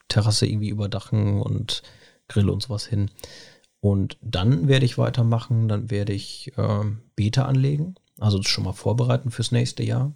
Terrasse 0.07 0.45
irgendwie 0.45 0.69
überdachen 0.69 1.41
und 1.41 1.81
Grill 2.27 2.49
und 2.49 2.63
sowas 2.63 2.85
hin. 2.85 3.11
Und 3.79 4.17
dann 4.21 4.67
werde 4.67 4.85
ich 4.85 4.97
weitermachen, 4.97 5.67
dann 5.67 5.91
werde 5.91 6.13
ich 6.13 6.51
ähm, 6.57 7.01
Beete 7.15 7.45
anlegen, 7.45 7.95
also 8.19 8.41
schon 8.41 8.63
mal 8.63 8.73
vorbereiten 8.73 9.29
fürs 9.29 9.51
nächste 9.51 9.83
Jahr, 9.83 10.11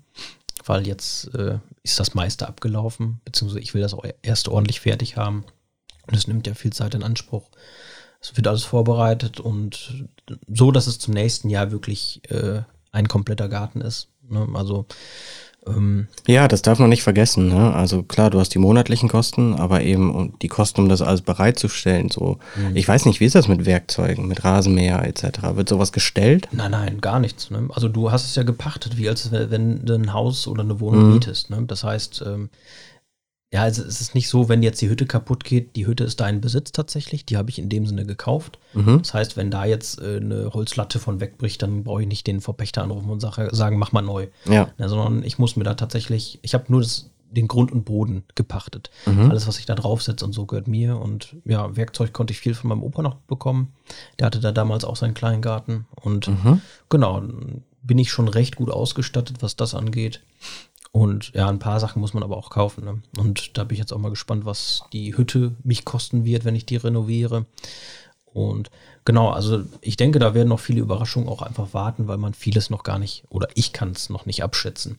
weil 0.66 0.88
jetzt 0.88 1.34
äh, 1.36 1.60
ist 1.84 2.00
das 2.00 2.16
meiste 2.16 2.48
abgelaufen, 2.48 3.22
beziehungsweise 3.26 3.60
ich 3.60 3.74
will 3.74 3.82
das 3.82 3.94
auch 3.94 4.06
erst 4.24 4.48
ordentlich 4.48 4.80
fertig 4.80 5.18
haben. 5.18 5.46
Und 6.08 6.16
es 6.16 6.28
nimmt 6.28 6.48
ja 6.48 6.56
viel 6.56 6.74
Zeit 6.74 6.96
in 6.96 7.04
Anspruch. 7.04 7.50
Es 8.20 8.36
wird 8.36 8.48
alles 8.48 8.64
vorbereitet 8.64 9.40
und 9.40 10.08
so, 10.48 10.72
dass 10.72 10.88
es 10.88 10.98
zum 10.98 11.14
nächsten 11.14 11.50
Jahr 11.50 11.72
wirklich 11.72 12.22
äh, 12.32 12.64
ein 12.92 13.08
kompletter 13.08 13.48
Garten 13.48 13.82
ist. 13.82 14.10
Ne? 14.28 14.48
Also 14.56 14.88
ähm, 15.68 16.08
Ja, 16.28 16.48
das 16.48 16.62
darf 16.62 16.80
man 16.80 16.90
nicht 16.90 17.04
vergessen. 17.04 17.48
Ne? 17.50 17.74
Also 17.74 18.04
klar, 18.04 18.30
du 18.30 18.40
hast 18.40 18.50
die 18.54 18.60
monatlichen 18.60 19.10
Kosten, 19.10 19.54
aber 19.56 19.82
eben 19.82 20.34
die 20.42 20.48
Kosten, 20.48 20.82
um 20.82 20.90
das 20.90 21.02
alles 21.02 21.22
bereitzustellen. 21.22 22.10
So, 22.10 22.40
ich 22.74 22.88
weiß 22.88 23.06
nicht, 23.06 23.20
wie 23.20 23.26
ist 23.26 23.36
das 23.36 23.48
mit 23.48 23.66
Werkzeugen, 23.66 24.28
mit 24.28 24.44
Rasenmäher 24.44 25.04
etc. 25.06 25.24
Wird 25.56 25.70
sowas 25.70 25.92
gestellt? 25.92 26.48
Nein, 26.52 26.72
nein, 26.72 27.02
gar 27.02 27.20
nichts. 27.20 27.50
Ne? 27.52 27.68
Also 27.74 27.88
du 27.90 28.12
hast 28.12 28.26
es 28.26 28.36
ja 28.36 28.44
gepachtet, 28.44 28.98
wie 28.98 29.10
als 29.10 29.32
wenn 29.32 29.52
wenn 29.52 29.86
du 29.86 29.94
ein 29.96 30.14
Haus 30.14 30.48
oder 30.48 30.64
eine 30.64 30.80
Wohnung 30.80 31.08
Mhm. 31.08 31.14
mietest. 31.14 31.50
Ne? 31.50 31.64
Das 31.68 31.84
heißt, 31.84 32.24
ähm, 32.26 32.50
ja, 33.52 33.66
es, 33.68 33.78
es 33.80 34.00
ist 34.00 34.14
nicht 34.14 34.30
so, 34.30 34.48
wenn 34.48 34.62
jetzt 34.62 34.80
die 34.82 34.90
Hütte 34.90 35.06
kaputt 35.08 35.44
geht, 35.44 35.76
die 35.76 35.88
Hütte 35.88 36.04
ist 36.04 36.20
dein 36.20 36.40
Besitz 36.40 36.72
tatsächlich, 36.72 37.26
die 37.26 37.36
habe 37.38 37.50
ich 37.50 37.58
in 37.58 37.68
dem 37.70 37.88
Sinne 37.88 38.06
gekauft. 38.06 38.60
Mhm. 38.74 39.00
Das 39.00 39.14
heißt, 39.14 39.38
wenn 39.38 39.50
da 39.50 39.66
jetzt 39.66 40.00
äh, 40.00 40.18
eine 40.18 40.52
Holzlatte 40.54 41.00
von 41.00 41.20
wegbricht, 41.20 41.62
dann 41.64 41.84
brauche 41.84 42.02
ich 42.02 42.08
nicht 42.08 42.28
den 42.28 42.42
Verpächter 42.42 42.84
anrufen 42.84 43.10
und 43.10 43.20
sage, 43.22 43.50
sagen, 43.52 43.80
mach 43.80 43.92
mal 43.92 44.02
neu. 44.04 44.28
Ja. 44.46 44.70
Ja, 44.78 44.88
sondern 44.88 45.24
ich 45.24 45.40
muss 45.40 45.56
mir 45.56 45.64
da 45.64 45.74
tatsächlich, 45.74 46.38
ich 46.44 46.54
habe 46.54 46.66
nur 46.68 46.82
das, 46.82 47.10
den 47.32 47.48
Grund 47.48 47.72
und 47.72 47.86
Boden 47.86 48.24
gepachtet. 48.36 48.92
Mhm. 49.08 49.30
Alles, 49.32 49.48
was 49.48 49.58
ich 49.60 49.66
da 49.66 49.74
draufsetze 49.76 50.26
und 50.26 50.34
so 50.34 50.46
gehört 50.46 50.68
mir. 50.68 50.98
Und 51.00 51.36
ja, 51.46 51.76
Werkzeug 51.76 52.14
konnte 52.14 52.34
ich 52.34 52.40
viel 52.40 52.54
von 52.54 52.70
meinem 52.70 52.84
Opa 52.84 53.02
noch 53.02 53.16
bekommen. 53.16 53.74
Der 54.20 54.28
hatte 54.28 54.40
da 54.40 54.52
damals 54.52 54.84
auch 54.84 54.96
seinen 54.96 55.14
kleinen 55.16 55.42
Garten. 55.42 55.86
Und 55.96 56.28
Mhm. 56.28 56.62
genau, 56.90 57.22
bin 57.82 57.98
ich 57.98 58.12
schon 58.12 58.28
recht 58.28 58.56
gut 58.58 58.70
ausgestattet, 58.70 59.38
was 59.42 59.56
das 59.56 59.74
angeht. 59.74 60.22
Und 60.92 61.34
ja, 61.36 61.48
ein 61.48 61.60
paar 61.60 61.80
Sachen 61.80 62.00
muss 62.00 62.14
man 62.14 62.24
aber 62.24 62.38
auch 62.38 62.50
kaufen. 62.50 62.84
Ne? 62.84 63.02
Und 63.18 63.58
da 63.58 63.64
bin 63.64 63.76
ich 63.76 63.80
jetzt 63.80 63.94
auch 63.94 64.00
mal 64.00 64.10
gespannt, 64.10 64.46
was 64.46 64.84
die 64.92 65.16
Hütte 65.16 65.56
mich 65.64 65.86
kosten 65.86 66.26
wird, 66.26 66.46
wenn 66.46 66.56
ich 66.56 66.66
die 66.66 66.78
renoviere. 66.78 67.46
Und 68.26 68.70
genau, 69.06 69.30
also 69.30 69.64
ich 69.82 69.98
denke, 69.98 70.20
da 70.20 70.34
werden 70.34 70.50
noch 70.50 70.60
viele 70.60 70.82
Überraschungen 70.82 71.30
auch 71.30 71.42
einfach 71.42 71.74
warten, 71.74 72.08
weil 72.08 72.18
man 72.18 72.34
vieles 72.34 72.70
noch 72.70 72.84
gar 72.84 73.00
nicht, 73.00 73.24
oder 73.30 73.48
ich 73.56 73.74
kann 73.74 73.92
es 73.92 74.10
noch 74.10 74.26
nicht 74.26 74.44
abschätzen. 74.44 74.98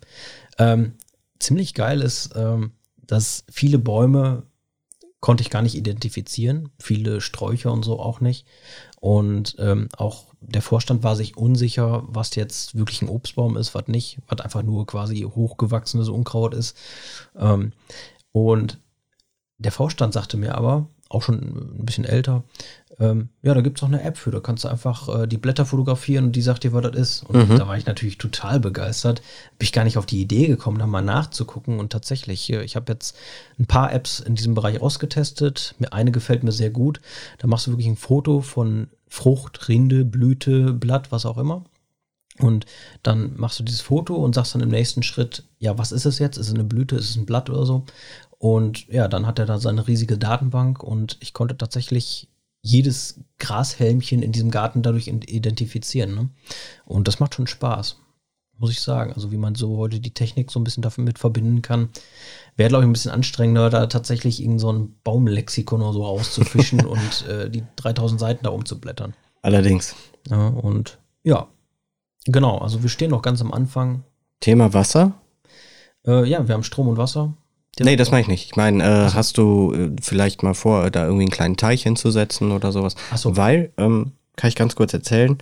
Ähm, 0.59 0.95
ziemlich 1.39 1.75
geil 1.75 2.01
ist, 2.01 2.31
ähm, 2.37 2.73
dass 2.97 3.45
viele 3.51 3.79
Bäume 3.79 4.45
konnte 5.21 5.43
ich 5.43 5.51
gar 5.51 5.63
nicht 5.63 5.75
identifizieren, 5.75 6.71
viele 6.79 7.21
Sträucher 7.21 7.73
und 7.73 7.85
so 7.85 8.01
auch 8.01 8.21
nicht. 8.21 8.47
Und 9.01 9.57
ähm, 9.59 9.89
auch 9.97 10.27
der 10.41 10.63
Vorstand 10.63 11.03
war 11.03 11.17
sich 11.17 11.37
unsicher, 11.37 12.05
was 12.07 12.35
jetzt 12.35 12.77
wirklich 12.77 13.01
ein 13.03 13.09
Obstbaum 13.09 13.57
ist, 13.57 13.75
was 13.75 13.89
nicht, 13.89 14.19
was 14.29 14.41
einfach 14.41 14.63
nur 14.63 14.87
quasi 14.87 15.23
hochgewachsenes 15.23 16.09
Unkraut 16.09 16.55
ist. 16.55 16.77
Ähm, 17.37 17.73
und 18.33 18.79
der 19.59 19.73
Vorstand 19.73 20.13
sagte 20.13 20.37
mir 20.37 20.55
aber, 20.55 20.87
auch 21.09 21.23
schon 21.23 21.41
ein 21.81 21.85
bisschen 21.85 22.05
älter, 22.05 22.45
ähm, 23.01 23.31
ja, 23.43 23.55
da 23.55 23.63
gibt 23.63 23.79
es 23.79 23.83
auch 23.83 23.89
eine 23.89 24.03
App 24.03 24.19
für. 24.19 24.31
Da 24.31 24.41
kannst 24.41 24.65
du 24.65 24.69
einfach 24.69 25.23
äh, 25.23 25.27
die 25.27 25.39
Blätter 25.39 25.65
fotografieren 25.65 26.27
und 26.27 26.37
die 26.37 26.43
sagt 26.43 26.65
dir, 26.65 26.75
was 26.75 26.83
das 26.83 26.97
ist. 26.97 27.23
Und 27.23 27.49
mhm. 27.49 27.57
da 27.57 27.67
war 27.67 27.79
ich 27.79 27.87
natürlich 27.87 28.19
total 28.19 28.61
begeistert. 28.61 29.23
Bin 29.59 29.65
ich 29.65 29.73
gar 29.73 29.85
nicht 29.85 29.97
auf 29.97 30.05
die 30.05 30.21
Idee 30.21 30.47
gekommen, 30.49 30.79
da 30.79 30.87
mal 30.87 31.01
nachzugucken. 31.01 31.79
Und 31.79 31.91
tatsächlich, 31.91 32.53
ich 32.53 32.77
habe 32.77 32.93
jetzt 32.93 33.17
ein 33.59 33.65
paar 33.65 33.93
Apps 33.93 34.21
in 34.21 34.35
diesem 34.35 34.55
Bereich 34.55 34.83
ausgetestet. 34.83 35.75
Mir 35.79 35.95
eine 35.95 36.13
gefällt 36.13 36.45
mir 36.45 36.53
sehr 36.53 36.71
gut. 36.71 37.01
Da 37.39 37.47
machst 37.47 37.67
du 37.67 37.71
wirklich 37.71 37.89
ein 37.89 37.97
Foto 37.97 38.43
von 38.43 38.89
Frucht, 39.09 39.69
Rinde, 39.69 40.05
Blüte, 40.05 40.75
Blatt, 40.75 41.11
was 41.11 41.25
auch 41.25 41.39
immer. 41.39 41.65
Und 42.39 42.67
dann 43.03 43.35
machst 43.37 43.59
du 43.61 43.65
dieses 43.65 43.81
Foto 43.81 44.15
und 44.17 44.35
sagst 44.35 44.55
dann 44.55 44.63
im 44.63 44.69
nächsten 44.69 45.03
Schritt, 45.03 45.45
ja, 45.59 45.79
was 45.79 45.91
ist 45.91 46.05
es 46.05 46.19
jetzt? 46.19 46.37
Ist 46.37 46.49
es 46.49 46.55
eine 46.55 46.65
Blüte? 46.65 46.97
Ist 46.97 47.11
es 47.11 47.17
ein 47.17 47.27
Blatt 47.27 47.49
oder 47.49 47.65
so? 47.65 47.85
Und 48.39 48.89
ja, 48.89 49.09
dann 49.09 49.27
hat 49.27 49.39
er 49.39 49.47
da 49.47 49.59
seine 49.59 49.87
riesige 49.87 50.19
Datenbank 50.19 50.83
und 50.83 51.17
ich 51.21 51.35
konnte 51.35 51.57
tatsächlich 51.57 52.29
jedes 52.63 53.21
Grashelmchen 53.39 54.23
in 54.23 54.33
diesem 54.33 54.51
Garten 54.51 54.83
dadurch 54.83 55.09
identifizieren. 55.09 56.15
Ne? 56.15 56.29
Und 56.85 57.09
das 57.09 57.21
macht 57.21 57.35
schon 57.35 57.47
Spaß, 57.47 57.97
muss 58.59 58.71
ich 58.71 58.81
sagen. 58.81 59.13
Also 59.13 59.33
wie 59.33 59.39
man 59.39 59.55
so 59.55 59.79
heute 59.79 60.01
die 60.01 60.13
Technik 60.13 60.51
so 60.51 60.61
ein 60.61 60.65
bisschen 60.65 60.83
damit 60.83 61.19
verbinden 61.19 61.63
kann. 61.63 61.89
Wäre, 62.57 62.69
glaube 62.69 62.85
ich, 62.85 62.89
ein 62.89 62.93
bisschen 62.93 63.13
anstrengender, 63.13 63.71
da 63.71 63.87
tatsächlich 63.87 64.43
irgend 64.43 64.61
so 64.61 64.73
ein 64.73 64.95
Baumlexikon 65.05 65.81
oder 65.81 65.93
so 65.93 66.05
auszufischen 66.05 66.81
und 66.87 67.27
äh, 67.29 67.51
die 67.51 67.65
3000 67.77 68.21
Seiten 68.21 68.45
da 68.45 68.51
umzublättern. 68.51 69.15
Allerdings. 69.43 69.95
Ja, 70.29 70.49
und 70.49 70.99
ja, 71.23 71.49
genau. 72.27 72.59
Also 72.59 72.83
wir 72.83 72.91
stehen 72.91 73.11
noch 73.11 73.23
ganz 73.23 73.41
am 73.41 73.53
Anfang. 73.53 74.05
Thema 74.41 74.75
Wasser? 74.75 75.15
Äh, 76.07 76.29
ja, 76.29 76.47
wir 76.47 76.55
haben 76.55 76.65
Strom 76.65 76.89
und 76.89 76.99
Wasser. 76.99 77.35
Nee, 77.79 77.97
das 77.97 78.11
meine 78.11 78.23
ich 78.23 78.29
nicht. 78.29 78.47
Ich 78.47 78.57
meine, 78.57 78.83
äh, 78.83 78.87
also. 78.87 79.15
hast 79.15 79.39
du 79.39 79.73
äh, 79.75 79.91
vielleicht 80.03 80.43
mal 80.43 80.55
vor, 80.55 80.91
da 80.91 81.05
irgendwie 81.05 81.25
einen 81.25 81.31
kleinen 81.31 81.57
Teich 81.57 81.83
hinzusetzen 81.83 82.53
oder 82.53 82.73
sowas? 82.73 82.95
Ach 83.11 83.17
so. 83.17 83.37
Weil, 83.37 83.73
ähm, 83.79 84.13
kann 84.37 84.49
ich 84.49 84.57
ganz 84.57 84.75
kurz 84.75 84.93
erzählen, 84.93 85.39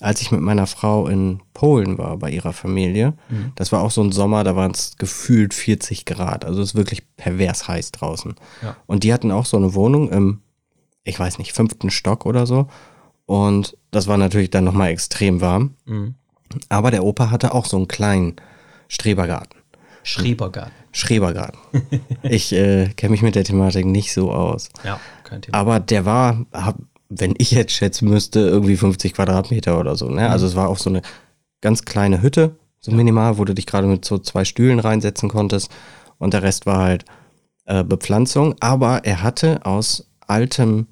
als 0.00 0.20
ich 0.20 0.32
mit 0.32 0.40
meiner 0.40 0.66
Frau 0.66 1.06
in 1.06 1.40
Polen 1.54 1.96
war, 1.96 2.16
bei 2.16 2.30
ihrer 2.30 2.52
Familie, 2.52 3.14
mhm. 3.28 3.52
das 3.54 3.70
war 3.72 3.82
auch 3.82 3.90
so 3.90 4.02
ein 4.02 4.10
Sommer, 4.12 4.42
da 4.42 4.56
waren 4.56 4.72
es 4.72 4.96
gefühlt 4.98 5.54
40 5.54 6.04
Grad. 6.04 6.44
Also 6.44 6.60
es 6.60 6.70
ist 6.70 6.74
wirklich 6.74 7.16
pervers 7.16 7.68
heiß 7.68 7.92
draußen. 7.92 8.34
Ja. 8.62 8.76
Und 8.86 9.04
die 9.04 9.12
hatten 9.12 9.30
auch 9.30 9.46
so 9.46 9.56
eine 9.56 9.74
Wohnung 9.74 10.10
im, 10.10 10.40
ich 11.04 11.18
weiß 11.18 11.38
nicht, 11.38 11.52
fünften 11.52 11.90
Stock 11.90 12.26
oder 12.26 12.46
so. 12.46 12.68
Und 13.26 13.76
das 13.92 14.08
war 14.08 14.18
natürlich 14.18 14.50
dann 14.50 14.64
nochmal 14.64 14.90
extrem 14.90 15.40
warm. 15.40 15.74
Mhm. 15.84 16.16
Aber 16.68 16.90
der 16.90 17.04
Opa 17.04 17.30
hatte 17.30 17.54
auch 17.54 17.66
so 17.66 17.76
einen 17.76 17.88
kleinen 17.88 18.36
Strebergarten. 18.88 19.60
Schrebergarten. 20.02 20.81
Schrebergarten. 20.92 21.58
ich 22.22 22.52
äh, 22.52 22.88
kenne 22.96 23.12
mich 23.12 23.22
mit 23.22 23.34
der 23.34 23.44
Thematik 23.44 23.86
nicht 23.86 24.12
so 24.12 24.32
aus. 24.32 24.68
Ja, 24.84 25.00
kein 25.24 25.42
Thema. 25.42 25.58
Aber 25.58 25.80
der 25.80 26.04
war, 26.04 26.46
wenn 27.08 27.34
ich 27.38 27.50
jetzt 27.50 27.72
schätzen 27.72 28.08
müsste, 28.08 28.40
irgendwie 28.40 28.76
50 28.76 29.14
Quadratmeter 29.14 29.78
oder 29.78 29.96
so. 29.96 30.08
Ne? 30.08 30.22
Mhm. 30.22 30.30
Also 30.32 30.46
es 30.46 30.54
war 30.54 30.68
auch 30.68 30.78
so 30.78 30.90
eine 30.90 31.02
ganz 31.60 31.84
kleine 31.84 32.22
Hütte, 32.22 32.56
so 32.78 32.92
minimal, 32.92 33.38
wo 33.38 33.44
du 33.44 33.54
dich 33.54 33.66
gerade 33.66 33.86
mit 33.86 34.04
so 34.04 34.18
zwei 34.18 34.44
Stühlen 34.44 34.78
reinsetzen 34.78 35.28
konntest. 35.28 35.70
Und 36.18 36.34
der 36.34 36.42
Rest 36.42 36.66
war 36.66 36.78
halt 36.78 37.04
äh, 37.64 37.82
Bepflanzung. 37.82 38.54
Aber 38.60 39.04
er 39.04 39.22
hatte 39.22 39.64
aus 39.64 40.10
altem, 40.26 40.86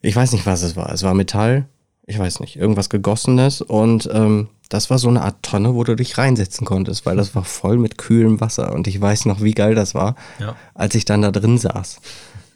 ich 0.00 0.16
weiß 0.16 0.32
nicht, 0.32 0.46
was 0.46 0.62
es 0.62 0.76
war. 0.76 0.92
Es 0.92 1.02
war 1.02 1.14
Metall, 1.14 1.68
ich 2.06 2.18
weiß 2.18 2.40
nicht, 2.40 2.56
irgendwas 2.56 2.88
gegossenes 2.88 3.60
und 3.60 4.08
ähm, 4.12 4.48
das 4.68 4.90
war 4.90 4.98
so 4.98 5.08
eine 5.08 5.22
Art 5.22 5.42
Tonne, 5.42 5.74
wo 5.74 5.84
du 5.84 5.96
dich 5.96 6.18
reinsetzen 6.18 6.66
konntest, 6.66 7.06
weil 7.06 7.16
das 7.16 7.34
war 7.34 7.44
voll 7.44 7.78
mit 7.78 7.96
kühlem 7.96 8.40
Wasser. 8.40 8.72
Und 8.72 8.86
ich 8.86 9.00
weiß 9.00 9.24
noch, 9.24 9.40
wie 9.40 9.52
geil 9.52 9.74
das 9.74 9.94
war, 9.94 10.14
ja. 10.38 10.56
als 10.74 10.94
ich 10.94 11.04
dann 11.04 11.22
da 11.22 11.30
drin 11.30 11.58
saß. 11.58 12.00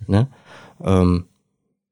Ne? 0.06 0.28
Ähm, 0.82 1.26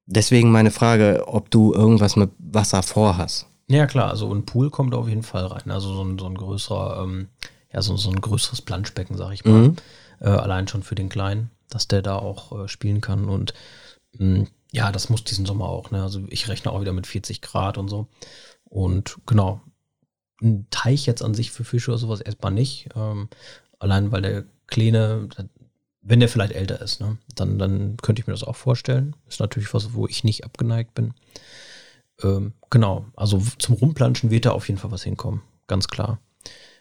deswegen 0.05 0.51
meine 0.51 0.71
Frage, 0.71 1.23
ob 1.27 1.49
du 1.49 1.73
irgendwas 1.73 2.15
mit 2.15 2.29
Wasser 2.37 2.83
vorhast. 2.83 3.47
Ja, 3.67 3.87
klar, 3.87 4.09
also 4.09 4.31
ein 4.33 4.45
Pool 4.45 4.69
kommt 4.69 4.93
auf 4.93 5.07
jeden 5.07 5.23
Fall 5.23 5.45
rein. 5.45 5.71
Also 5.71 5.93
so 5.93 6.03
ein, 6.03 6.19
so 6.19 6.25
ein 6.25 6.35
größerer, 6.35 7.03
ähm, 7.03 7.29
ja, 7.73 7.81
so, 7.81 7.95
so 7.97 8.09
ein 8.09 8.21
größeres 8.21 8.61
Planschbecken, 8.61 9.17
sag 9.17 9.33
ich 9.33 9.45
mal. 9.45 9.69
Mhm. 9.69 9.75
Äh, 10.19 10.29
allein 10.29 10.67
schon 10.67 10.83
für 10.83 10.95
den 10.95 11.09
Kleinen, 11.09 11.49
dass 11.69 11.87
der 11.87 12.01
da 12.01 12.17
auch 12.17 12.65
äh, 12.65 12.67
spielen 12.67 13.01
kann. 13.01 13.25
Und 13.25 13.53
mh, 14.19 14.39
hm, 14.39 14.47
ja, 14.71 14.91
das 14.91 15.09
muss 15.09 15.23
diesen 15.23 15.45
Sommer 15.45 15.65
auch. 15.65 15.89
Ne? 15.91 16.03
Also 16.03 16.21
ich 16.29 16.47
rechne 16.47 16.71
auch 16.71 16.81
wieder 16.81 16.93
mit 16.93 17.07
40 17.07 17.41
Grad 17.41 17.77
und 17.77 17.89
so. 17.89 18.07
Und 18.65 19.17
genau, 19.25 19.61
ein 20.41 20.67
Teich 20.69 21.05
jetzt 21.05 21.21
an 21.21 21.33
sich 21.33 21.51
für 21.51 21.63
Fische 21.63 21.91
oder 21.91 21.97
sowas 21.97 22.21
erstmal 22.21 22.51
nicht. 22.51 22.89
Ähm, 22.95 23.29
allein 23.79 24.11
weil 24.11 24.21
der 24.21 24.45
Kleine, 24.67 25.27
wenn 26.01 26.19
der 26.19 26.29
vielleicht 26.29 26.53
älter 26.53 26.81
ist, 26.81 27.01
ne, 27.01 27.17
dann, 27.35 27.59
dann 27.59 27.97
könnte 27.97 28.21
ich 28.21 28.27
mir 28.27 28.33
das 28.33 28.43
auch 28.43 28.55
vorstellen. 28.55 29.15
Ist 29.27 29.39
natürlich 29.39 29.73
was, 29.73 29.93
wo 29.93 30.07
ich 30.07 30.23
nicht 30.23 30.45
abgeneigt 30.45 30.93
bin. 30.93 31.13
Ähm, 32.23 32.53
genau, 32.69 33.05
also 33.15 33.41
zum 33.59 33.75
Rumplanschen 33.75 34.31
wird 34.31 34.45
da 34.45 34.51
auf 34.51 34.67
jeden 34.67 34.79
Fall 34.79 34.91
was 34.91 35.03
hinkommen, 35.03 35.41
ganz 35.67 35.87
klar. 35.87 36.19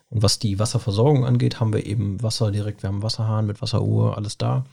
Und 0.08 0.22
was 0.22 0.38
die 0.38 0.58
Wasserversorgung 0.58 1.24
angeht, 1.24 1.60
haben 1.60 1.72
wir 1.72 1.86
eben 1.86 2.22
Wasser 2.22 2.50
direkt, 2.50 2.82
wir 2.82 2.88
haben 2.88 3.02
Wasserhahn 3.02 3.46
mit 3.46 3.62
Wasseruhr, 3.62 4.16
alles 4.16 4.38
da. 4.38 4.64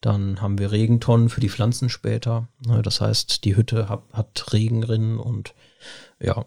Dann 0.00 0.42
haben 0.42 0.58
wir 0.58 0.72
Regentonnen 0.72 1.28
für 1.28 1.40
die 1.40 1.48
Pflanzen 1.48 1.88
später. 1.88 2.48
Ne, 2.66 2.82
das 2.82 3.00
heißt, 3.00 3.44
die 3.44 3.56
Hütte 3.56 3.88
hat, 3.88 4.02
hat 4.12 4.52
Regen 4.52 4.82
drin 4.82 5.18
und 5.18 5.54
ja, 6.20 6.44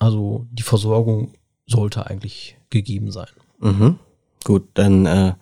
also 0.00 0.46
die 0.50 0.64
Versorgung 0.64 1.34
sollte 1.66 2.06
eigentlich 2.06 2.56
gegeben 2.70 3.12
sein. 3.12 3.28
Mhm. 3.60 3.98
Gut, 4.42 4.66
dann 4.74 5.06
äh, 5.06 5.34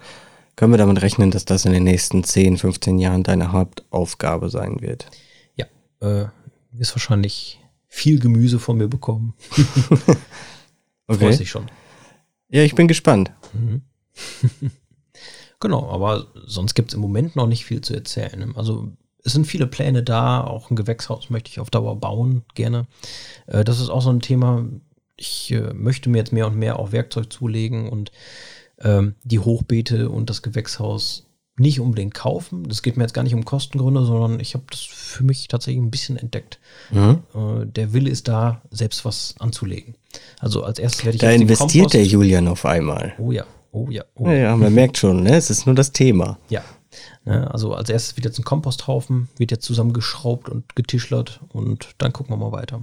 können 0.56 0.72
wir 0.72 0.78
damit 0.78 1.00
rechnen, 1.00 1.30
dass 1.30 1.44
das 1.44 1.64
in 1.64 1.72
den 1.72 1.84
nächsten 1.84 2.24
10, 2.24 2.58
15 2.58 2.98
Jahren 2.98 3.22
deine 3.22 3.52
Hauptaufgabe 3.52 4.50
sein 4.50 4.80
wird. 4.80 5.08
Ja, 5.54 5.66
äh, 6.00 6.26
wirst 6.72 6.94
wahrscheinlich 6.94 7.60
viel 7.86 8.18
Gemüse 8.18 8.58
von 8.58 8.76
mir 8.76 8.88
bekommen. 8.88 9.34
okay. 11.06 11.18
Freust 11.18 11.40
dich 11.40 11.50
schon. 11.50 11.70
Ja, 12.48 12.62
ich 12.62 12.74
bin 12.74 12.88
gespannt. 12.88 13.32
Mhm. 13.52 13.82
genau, 15.60 15.88
aber 15.88 16.26
sonst 16.46 16.74
gibt 16.74 16.90
es 16.90 16.94
im 16.94 17.00
Moment 17.00 17.36
noch 17.36 17.46
nicht 17.46 17.64
viel 17.64 17.80
zu 17.80 17.94
erzählen. 17.94 18.56
Also 18.56 18.90
es 19.24 19.32
sind 19.32 19.46
viele 19.46 19.66
Pläne 19.66 20.02
da, 20.02 20.42
auch 20.42 20.70
ein 20.70 20.76
Gewächshaus 20.76 21.30
möchte 21.30 21.50
ich 21.50 21.60
auf 21.60 21.70
Dauer 21.70 21.96
bauen, 21.96 22.42
gerne. 22.54 22.86
Äh, 23.46 23.64
das 23.64 23.80
ist 23.80 23.90
auch 23.90 24.02
so 24.02 24.10
ein 24.10 24.20
Thema, 24.20 24.64
ich 25.16 25.52
äh, 25.52 25.72
möchte 25.74 26.08
mir 26.08 26.18
jetzt 26.18 26.32
mehr 26.32 26.46
und 26.46 26.56
mehr 26.56 26.78
auch 26.78 26.92
Werkzeug 26.92 27.32
zulegen 27.32 27.88
und 27.88 28.12
ähm, 28.80 29.14
die 29.24 29.40
Hochbeete 29.40 30.08
und 30.08 30.30
das 30.30 30.42
Gewächshaus 30.42 31.24
nicht 31.58 31.80
unbedingt 31.80 32.14
kaufen. 32.14 32.68
Das 32.68 32.82
geht 32.82 32.96
mir 32.96 33.02
jetzt 33.02 33.14
gar 33.14 33.24
nicht 33.24 33.34
um 33.34 33.44
Kostengründe, 33.44 34.04
sondern 34.04 34.38
ich 34.38 34.54
habe 34.54 34.64
das 34.70 34.80
für 34.80 35.24
mich 35.24 35.48
tatsächlich 35.48 35.82
ein 35.82 35.90
bisschen 35.90 36.16
entdeckt. 36.16 36.60
Mhm. 36.90 37.22
Äh, 37.34 37.66
der 37.66 37.92
Wille 37.92 38.10
ist 38.10 38.28
da, 38.28 38.62
selbst 38.70 39.04
was 39.04 39.34
anzulegen. 39.40 39.96
Also 40.38 40.62
als 40.62 40.78
erstes 40.78 41.04
werde 41.04 41.16
ich. 41.16 41.20
Da 41.20 41.30
investiert 41.30 41.92
der 41.94 42.04
Julian 42.04 42.46
auf 42.46 42.64
einmal. 42.64 43.14
Oh 43.18 43.32
ja, 43.32 43.44
oh 43.72 43.88
ja. 43.90 44.04
Oh. 44.14 44.26
Ja, 44.26 44.34
ja, 44.34 44.56
man 44.56 44.72
merkt 44.72 44.98
schon, 44.98 45.24
ne? 45.24 45.36
es 45.36 45.50
ist 45.50 45.66
nur 45.66 45.74
das 45.74 45.90
Thema. 45.90 46.38
Ja, 46.48 46.62
also 47.24 47.74
als 47.74 47.90
erstes 47.90 48.16
wird 48.16 48.24
jetzt 48.24 48.38
ein 48.38 48.44
Komposthaufen, 48.44 49.28
wird 49.36 49.50
jetzt 49.50 49.64
zusammengeschraubt 49.64 50.48
und 50.48 50.76
getischlert 50.76 51.40
und 51.48 51.90
dann 51.98 52.12
gucken 52.12 52.32
wir 52.32 52.36
mal 52.38 52.52
weiter. 52.52 52.82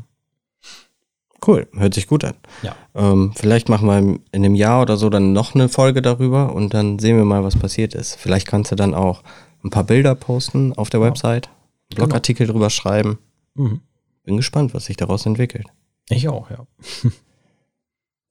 Cool, 1.46 1.68
hört 1.74 1.94
sich 1.94 2.08
gut 2.08 2.24
an. 2.24 2.36
Ja. 2.64 2.76
Ähm, 2.96 3.34
vielleicht 3.36 3.70
machen 3.70 3.88
wir 3.88 3.98
in 3.98 4.22
einem 4.32 4.56
Jahr 4.56 4.82
oder 4.82 4.98
so 4.98 5.10
dann 5.10 5.34
noch 5.34 5.54
eine 5.54 5.70
Folge 5.70 6.02
darüber 6.02 6.54
und 6.54 6.74
dann 6.74 6.98
sehen 7.00 7.18
wir 7.18 7.26
mal, 7.26 7.44
was 7.44 7.56
passiert 7.56 7.94
ist. 7.94 8.16
Vielleicht 8.16 8.48
kannst 8.48 8.72
du 8.72 8.76
dann 8.76 8.94
auch 8.94 9.22
ein 9.64 9.70
paar 9.70 9.84
Bilder 9.84 10.16
posten 10.16 10.74
auf 10.74 10.90
der. 10.90 11.02
Website, 11.02 11.50
Blogartikel 11.94 12.48
genau. 12.48 12.54
drüber 12.54 12.70
schreiben. 12.70 13.20
Mhm. 13.54 13.82
Bin 14.24 14.38
gespannt, 14.38 14.74
was 14.74 14.86
sich 14.86 14.98
daraus 14.98 15.26
entwickelt. 15.26 15.68
Ich 16.10 16.28
auch, 16.30 16.50
ja. 16.50 16.66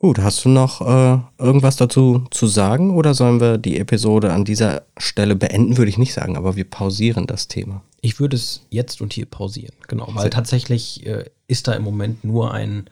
Gut, 0.05 0.19
hast 0.19 0.45
du 0.45 0.51
noch 0.51 0.83
äh, 0.83 1.19
irgendwas 1.43 1.77
dazu 1.77 2.27
zu 2.31 2.47
sagen 2.47 2.95
oder 2.95 3.15
sollen 3.15 3.41
wir 3.41 3.57
die 3.57 3.79
Episode 3.79 4.35
an 4.35 4.45
dieser 4.45 4.83
Stelle 4.99 5.35
beenden, 5.35 5.79
würde 5.79 5.89
ich 5.89 5.97
nicht 5.97 6.13
sagen, 6.13 6.37
aber 6.37 6.57
wir 6.57 6.69
pausieren 6.69 7.27
das 7.27 7.49
Thema. 7.49 7.83
Ich 8.03 8.21
würde 8.21 8.37
es 8.37 8.67
jetzt 8.69 9.01
und 9.01 9.15
hier 9.15 9.25
pausieren, 9.25 9.75
genau, 9.89 10.11
weil 10.13 10.29
tatsächlich 10.29 11.07
äh, 11.07 11.31
ist 11.47 11.69
da 11.69 11.73
im 11.73 11.85
Moment 11.85 12.23
nur 12.23 12.53
ein, 12.53 12.91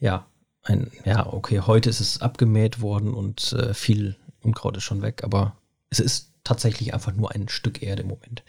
ja, 0.00 0.26
ein, 0.64 0.90
ja, 1.04 1.32
okay, 1.32 1.60
heute 1.60 1.90
ist 1.90 2.00
es 2.00 2.20
abgemäht 2.20 2.80
worden 2.80 3.14
und 3.14 3.52
äh, 3.52 3.72
viel 3.72 4.16
Unkraut 4.42 4.76
ist 4.76 4.82
schon 4.82 5.00
weg, 5.00 5.22
aber 5.22 5.56
es 5.90 6.00
ist 6.00 6.32
tatsächlich 6.42 6.92
einfach 6.92 7.14
nur 7.14 7.30
ein 7.30 7.48
Stück 7.48 7.84
Erde 7.84 8.02
im 8.02 8.08
Moment. 8.08 8.42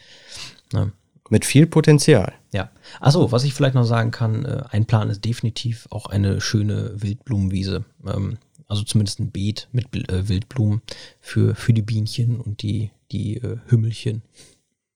Ne? 0.74 0.94
Mit 1.30 1.46
viel 1.46 1.68
Potenzial. 1.68 2.34
Ja. 2.52 2.70
Achso, 3.00 3.32
was 3.32 3.44
ich 3.44 3.54
vielleicht 3.54 3.76
noch 3.76 3.84
sagen 3.84 4.12
kann, 4.12 4.46
äh, 4.46 4.64
ein 4.72 4.86
Plan 4.86 5.10
ist 5.10 5.24
definitiv 5.24 5.88
auch 5.92 6.08
eine 6.08 6.42
schöne 6.42 6.94
Wildblumenwiese. 6.96 7.86
Ähm, 8.06 8.38
also 8.68 8.84
zumindest 8.84 9.20
ein 9.20 9.32
Beet 9.32 9.68
mit 9.72 9.88
äh, 10.10 10.30
Wildblumen 10.30 10.82
für, 11.20 11.56
für 11.56 11.74
die 11.74 11.82
Bienchen 11.82 12.40
und 12.40 12.62
die, 12.62 12.92
die 13.12 13.38
äh, 13.38 13.58
Hümmelchen. 13.68 14.22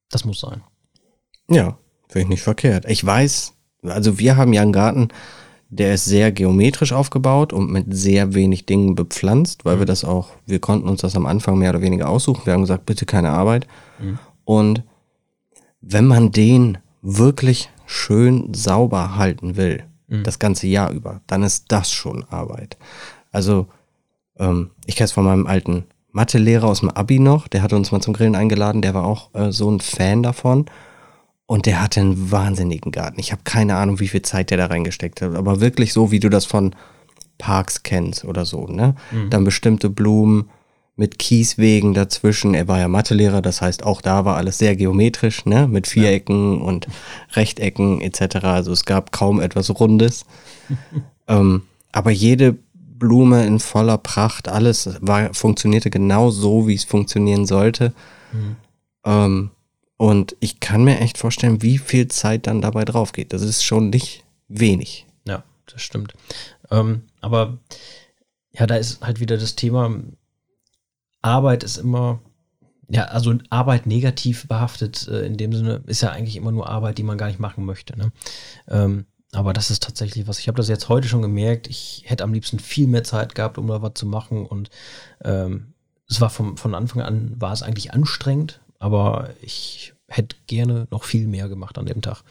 Das 0.10 0.26
muss 0.26 0.40
sein. 0.40 0.62
Ja, 1.50 1.78
finde 2.08 2.26
ich 2.26 2.30
nicht 2.30 2.44
verkehrt. 2.44 2.86
Ich 2.88 3.04
weiß, 3.04 3.54
also 3.84 4.20
wir 4.20 4.38
haben 4.38 4.54
ja 4.54 4.62
einen 4.62 4.74
Garten, 4.74 5.10
der 5.70 5.96
ist 5.96 6.06
sehr 6.06 6.32
geometrisch 6.32 6.94
aufgebaut 6.94 7.52
und 7.52 7.72
mit 7.72 7.88
sehr 7.90 8.36
wenig 8.36 8.68
Dingen 8.68 8.94
bepflanzt, 8.94 9.66
weil 9.66 9.78
mhm. 9.78 9.80
wir 9.80 9.86
das 9.88 10.06
auch, 10.06 10.30
wir 10.46 10.60
konnten 10.60 10.88
uns 10.88 11.02
das 11.02 11.16
am 11.16 11.26
Anfang 11.26 11.58
mehr 11.58 11.72
oder 11.72 11.82
weniger 11.82 12.10
aussuchen. 12.10 12.46
Wir 12.46 12.54
haben 12.54 12.62
gesagt, 12.62 12.86
bitte 12.86 13.08
keine 13.08 13.32
Arbeit. 13.32 13.68
Mhm. 14.00 14.20
Und 14.46 14.84
wenn 15.86 16.08
man 16.08 16.32
den 16.32 16.78
wirklich 17.02 17.70
schön 17.86 18.54
sauber 18.54 19.18
halten 19.18 19.58
will, 19.58 19.84
mhm. 20.08 20.24
das 20.24 20.40
ganze 20.40 20.68
Jahr 20.68 20.92
über, 20.92 21.22
dann 21.28 21.44
ist 21.44 21.66
das 21.68 21.92
schon 21.92 22.24
Arbeit. 22.30 22.78
Also, 23.32 23.68
ähm, 24.40 24.72
ich 24.86 24.96
kenne 24.96 25.06
es 25.06 25.12
von 25.12 25.26
meinem 25.26 25.46
alten 25.46 25.86
Mathelehrer 26.12 26.68
aus 26.68 26.80
dem 26.80 26.90
Abi 26.90 27.20
noch, 27.20 27.48
der 27.48 27.62
hatte 27.62 27.76
uns 27.76 27.92
mal 27.92 28.02
zum 28.02 28.14
Grillen 28.14 28.36
eingeladen, 28.36 28.82
der 28.82 28.94
war 28.94 29.06
auch 29.06 29.34
äh, 29.34 29.52
so 29.52 29.70
ein 29.70 29.80
Fan 29.80 30.24
davon. 30.24 30.66
Und 31.46 31.66
der 31.66 31.82
hatte 31.82 32.00
einen 32.00 32.32
wahnsinnigen 32.32 32.94
Garten. 32.94 33.20
Ich 33.20 33.34
habe 33.34 33.42
keine 33.44 33.76
Ahnung, 33.76 34.00
wie 34.00 34.08
viel 34.08 34.22
Zeit 34.22 34.50
der 34.50 34.58
da 34.58 34.68
reingesteckt 34.68 35.22
hat, 35.22 35.36
aber 35.36 35.60
wirklich 35.60 35.92
so, 35.92 36.10
wie 36.10 36.22
du 36.22 36.30
das 36.30 36.46
von 36.46 36.74
Parks 37.38 37.84
kennst 37.84 38.24
oder 38.24 38.46
so, 38.46 38.66
ne? 38.68 38.96
Mhm. 39.12 39.30
Dann 39.30 39.44
bestimmte 39.44 39.90
Blumen, 39.90 40.50
mit 40.96 41.18
Kieswegen 41.18 41.94
dazwischen. 41.94 42.54
Er 42.54 42.68
war 42.68 42.80
ja 42.80 42.88
Mathelehrer, 42.88 43.42
das 43.42 43.62
heißt, 43.62 43.84
auch 43.84 44.02
da 44.02 44.26
war 44.26 44.38
alles 44.38 44.60
sehr 44.60 44.76
geometrisch, 44.76 45.46
ne? 45.46 45.68
mit 45.68 45.88
Vierecken 45.88 46.60
ja. 46.60 46.64
und 46.64 46.88
Rechtecken 47.34 48.02
etc. 48.02 48.46
Also 48.46 48.72
es 48.72 48.86
gab 48.86 49.12
kaum 49.12 49.40
etwas 49.42 49.70
Rundes. 49.80 50.26
ähm, 51.28 51.64
aber 51.92 52.12
jede 52.12 52.58
Blume 52.74 53.46
in 53.46 53.60
voller 53.60 53.98
Pracht, 53.98 54.48
alles 54.48 54.90
war, 55.02 55.34
funktionierte 55.34 55.90
genau 55.90 56.30
so, 56.30 56.68
wie 56.68 56.76
es 56.76 56.84
funktionieren 56.84 57.46
sollte. 57.46 57.94
Mhm. 58.32 58.56
Ähm, 59.04 59.52
und 59.98 60.36
ich 60.40 60.60
kann 60.60 60.84
mir 60.84 61.00
echt 61.00 61.18
vorstellen, 61.18 61.62
wie 61.62 61.78
viel 61.78 62.08
Zeit 62.08 62.48
dann 62.48 62.62
dabei 62.62 62.86
drauf 62.86 63.14
geht. 63.14 63.34
Das 63.34 63.42
ist 63.42 63.64
schon 63.64 63.90
nicht 63.90 64.24
wenig. 64.48 65.06
Ja, 65.28 65.44
das 65.66 65.82
stimmt. 65.82 66.14
Ähm, 66.72 67.04
aber 67.22 67.58
ja, 68.52 68.68
da 68.68 68.76
ist 68.76 69.02
halt 69.02 69.20
wieder 69.20 69.38
das 69.38 69.56
Thema, 69.56 69.96
Arbeit 71.24 71.64
ist 71.64 71.78
immer, 71.78 72.20
ja, 72.90 73.06
also 73.06 73.34
Arbeit 73.50 73.88
negativ 73.88 74.48
behaftet, 74.48 75.08
äh, 75.08 75.26
in 75.26 75.38
dem 75.38 75.54
Sinne 75.54 75.82
ist 75.88 76.02
ja 76.02 76.12
eigentlich 76.12 76.36
immer 76.36 76.52
nur 76.52 76.70
Arbeit, 76.70 77.00
die 77.00 77.04
man 77.04 77.18
gar 77.18 77.28
nicht 77.28 77.40
machen 77.40 77.66
möchte. 77.66 77.98
Ne? 77.98 78.12
Ähm, 78.68 79.06
aber 79.32 79.54
das 79.54 79.72
ist 79.72 79.82
tatsächlich 79.82 80.28
was. 80.28 80.38
Ich 80.40 80.48
habe 80.48 80.58
das 80.58 80.68
jetzt 80.68 80.90
heute 80.90 81.08
schon 81.08 81.24
gemerkt. 81.24 81.68
Ich 81.68 82.04
hätte 82.06 82.24
am 82.24 82.34
liebsten 82.34 82.60
viel 82.60 82.88
mehr 82.88 83.04
Zeit 83.04 83.34
gehabt, 83.34 83.58
um 83.58 83.68
da 83.68 83.82
was 83.82 83.94
zu 83.96 84.06
machen. 84.06 84.46
Und 84.46 84.70
ähm, 85.24 85.74
es 86.08 86.22
war 86.22 86.30
vom, 86.30 86.58
von 86.58 86.76
Anfang 86.76 87.02
an, 87.02 87.34
war 87.40 87.52
es 87.52 87.64
eigentlich 87.64 87.94
anstrengend, 87.94 88.62
aber 88.78 89.32
ich 89.42 89.94
hätte 90.08 90.36
gerne 90.46 90.88
noch 90.92 91.04
viel 91.04 91.28
mehr 91.28 91.50
gemacht 91.50 91.80
an 91.80 91.88
dem 91.88 92.02
Tag. 92.02 92.24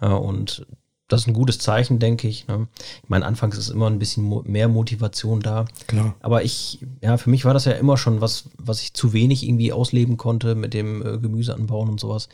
Äh, 0.00 0.08
und 0.08 0.66
das 1.08 1.22
ist 1.22 1.26
ein 1.26 1.32
gutes 1.32 1.58
Zeichen, 1.58 1.98
denke 1.98 2.28
ich. 2.28 2.46
Ne? 2.46 2.68
Ich 3.02 3.08
meine, 3.08 3.24
anfangs 3.24 3.56
ist 3.56 3.70
immer 3.70 3.88
ein 3.88 3.98
bisschen 3.98 4.22
mo 4.22 4.42
mehr 4.46 4.68
Motivation 4.68 5.40
da. 5.40 5.64
Klar. 5.86 6.14
Aber 6.20 6.44
ich, 6.44 6.86
ja, 7.02 7.16
für 7.16 7.30
mich 7.30 7.46
war 7.46 7.54
das 7.54 7.64
ja 7.64 7.72
immer 7.72 7.96
schon 7.96 8.20
was, 8.20 8.50
was 8.58 8.82
ich 8.82 8.92
zu 8.92 9.14
wenig 9.14 9.42
irgendwie 9.42 9.72
ausleben 9.72 10.18
konnte 10.18 10.54
mit 10.54 10.74
dem 10.74 11.00
äh, 11.04 11.18
Gemüse 11.18 11.54
anbauen 11.54 11.88
und 11.88 11.98
sowas. 11.98 12.28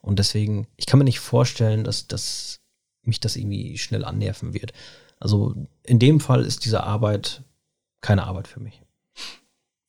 Und 0.00 0.18
deswegen, 0.18 0.66
ich 0.76 0.86
kann 0.86 0.98
mir 0.98 1.04
nicht 1.04 1.20
vorstellen, 1.20 1.84
dass, 1.84 2.08
dass 2.08 2.58
mich 3.04 3.20
das 3.20 3.36
irgendwie 3.36 3.78
schnell 3.78 4.04
annerven 4.04 4.54
wird. 4.54 4.72
Also 5.20 5.54
in 5.84 6.00
dem 6.00 6.18
Fall 6.18 6.44
ist 6.44 6.64
diese 6.64 6.82
Arbeit 6.82 7.42
keine 8.00 8.24
Arbeit 8.24 8.48
für 8.48 8.60
mich. 8.60 8.82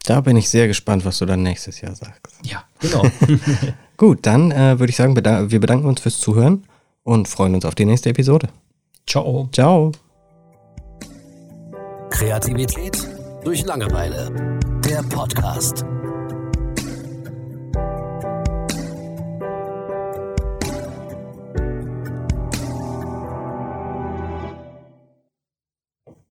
Da 0.03 0.21
bin 0.21 0.37
ich 0.37 0.47
sehr 0.47 0.67
gespannt, 0.67 1.03
was 1.05 1.17
du 1.17 1.25
dann 1.25 1.43
nächstes 1.43 1.81
Jahr 1.81 1.93
sagst. 1.93 2.35
Ja, 2.43 2.63
genau. 2.79 3.03
Gut, 3.97 4.25
dann 4.27 4.51
äh, 4.51 4.79
würde 4.79 4.91
ich 4.91 4.95
sagen, 4.95 5.15
beda 5.15 5.49
wir 5.49 5.59
bedanken 5.59 5.87
uns 5.87 6.01
fürs 6.01 6.19
Zuhören 6.19 6.66
und 7.07 7.27
freuen 7.29 7.55
uns 7.55 7.65
auf 7.65 7.73
die 7.73 7.85
nächste 7.85 8.09
Episode. 8.09 8.49
Ciao. 9.07 9.47
Ciao. 9.53 9.93
Kreativität 12.09 12.97
durch 13.43 13.65
Langeweile. 13.65 14.59
Der 14.83 15.01
Podcast. 15.03 15.85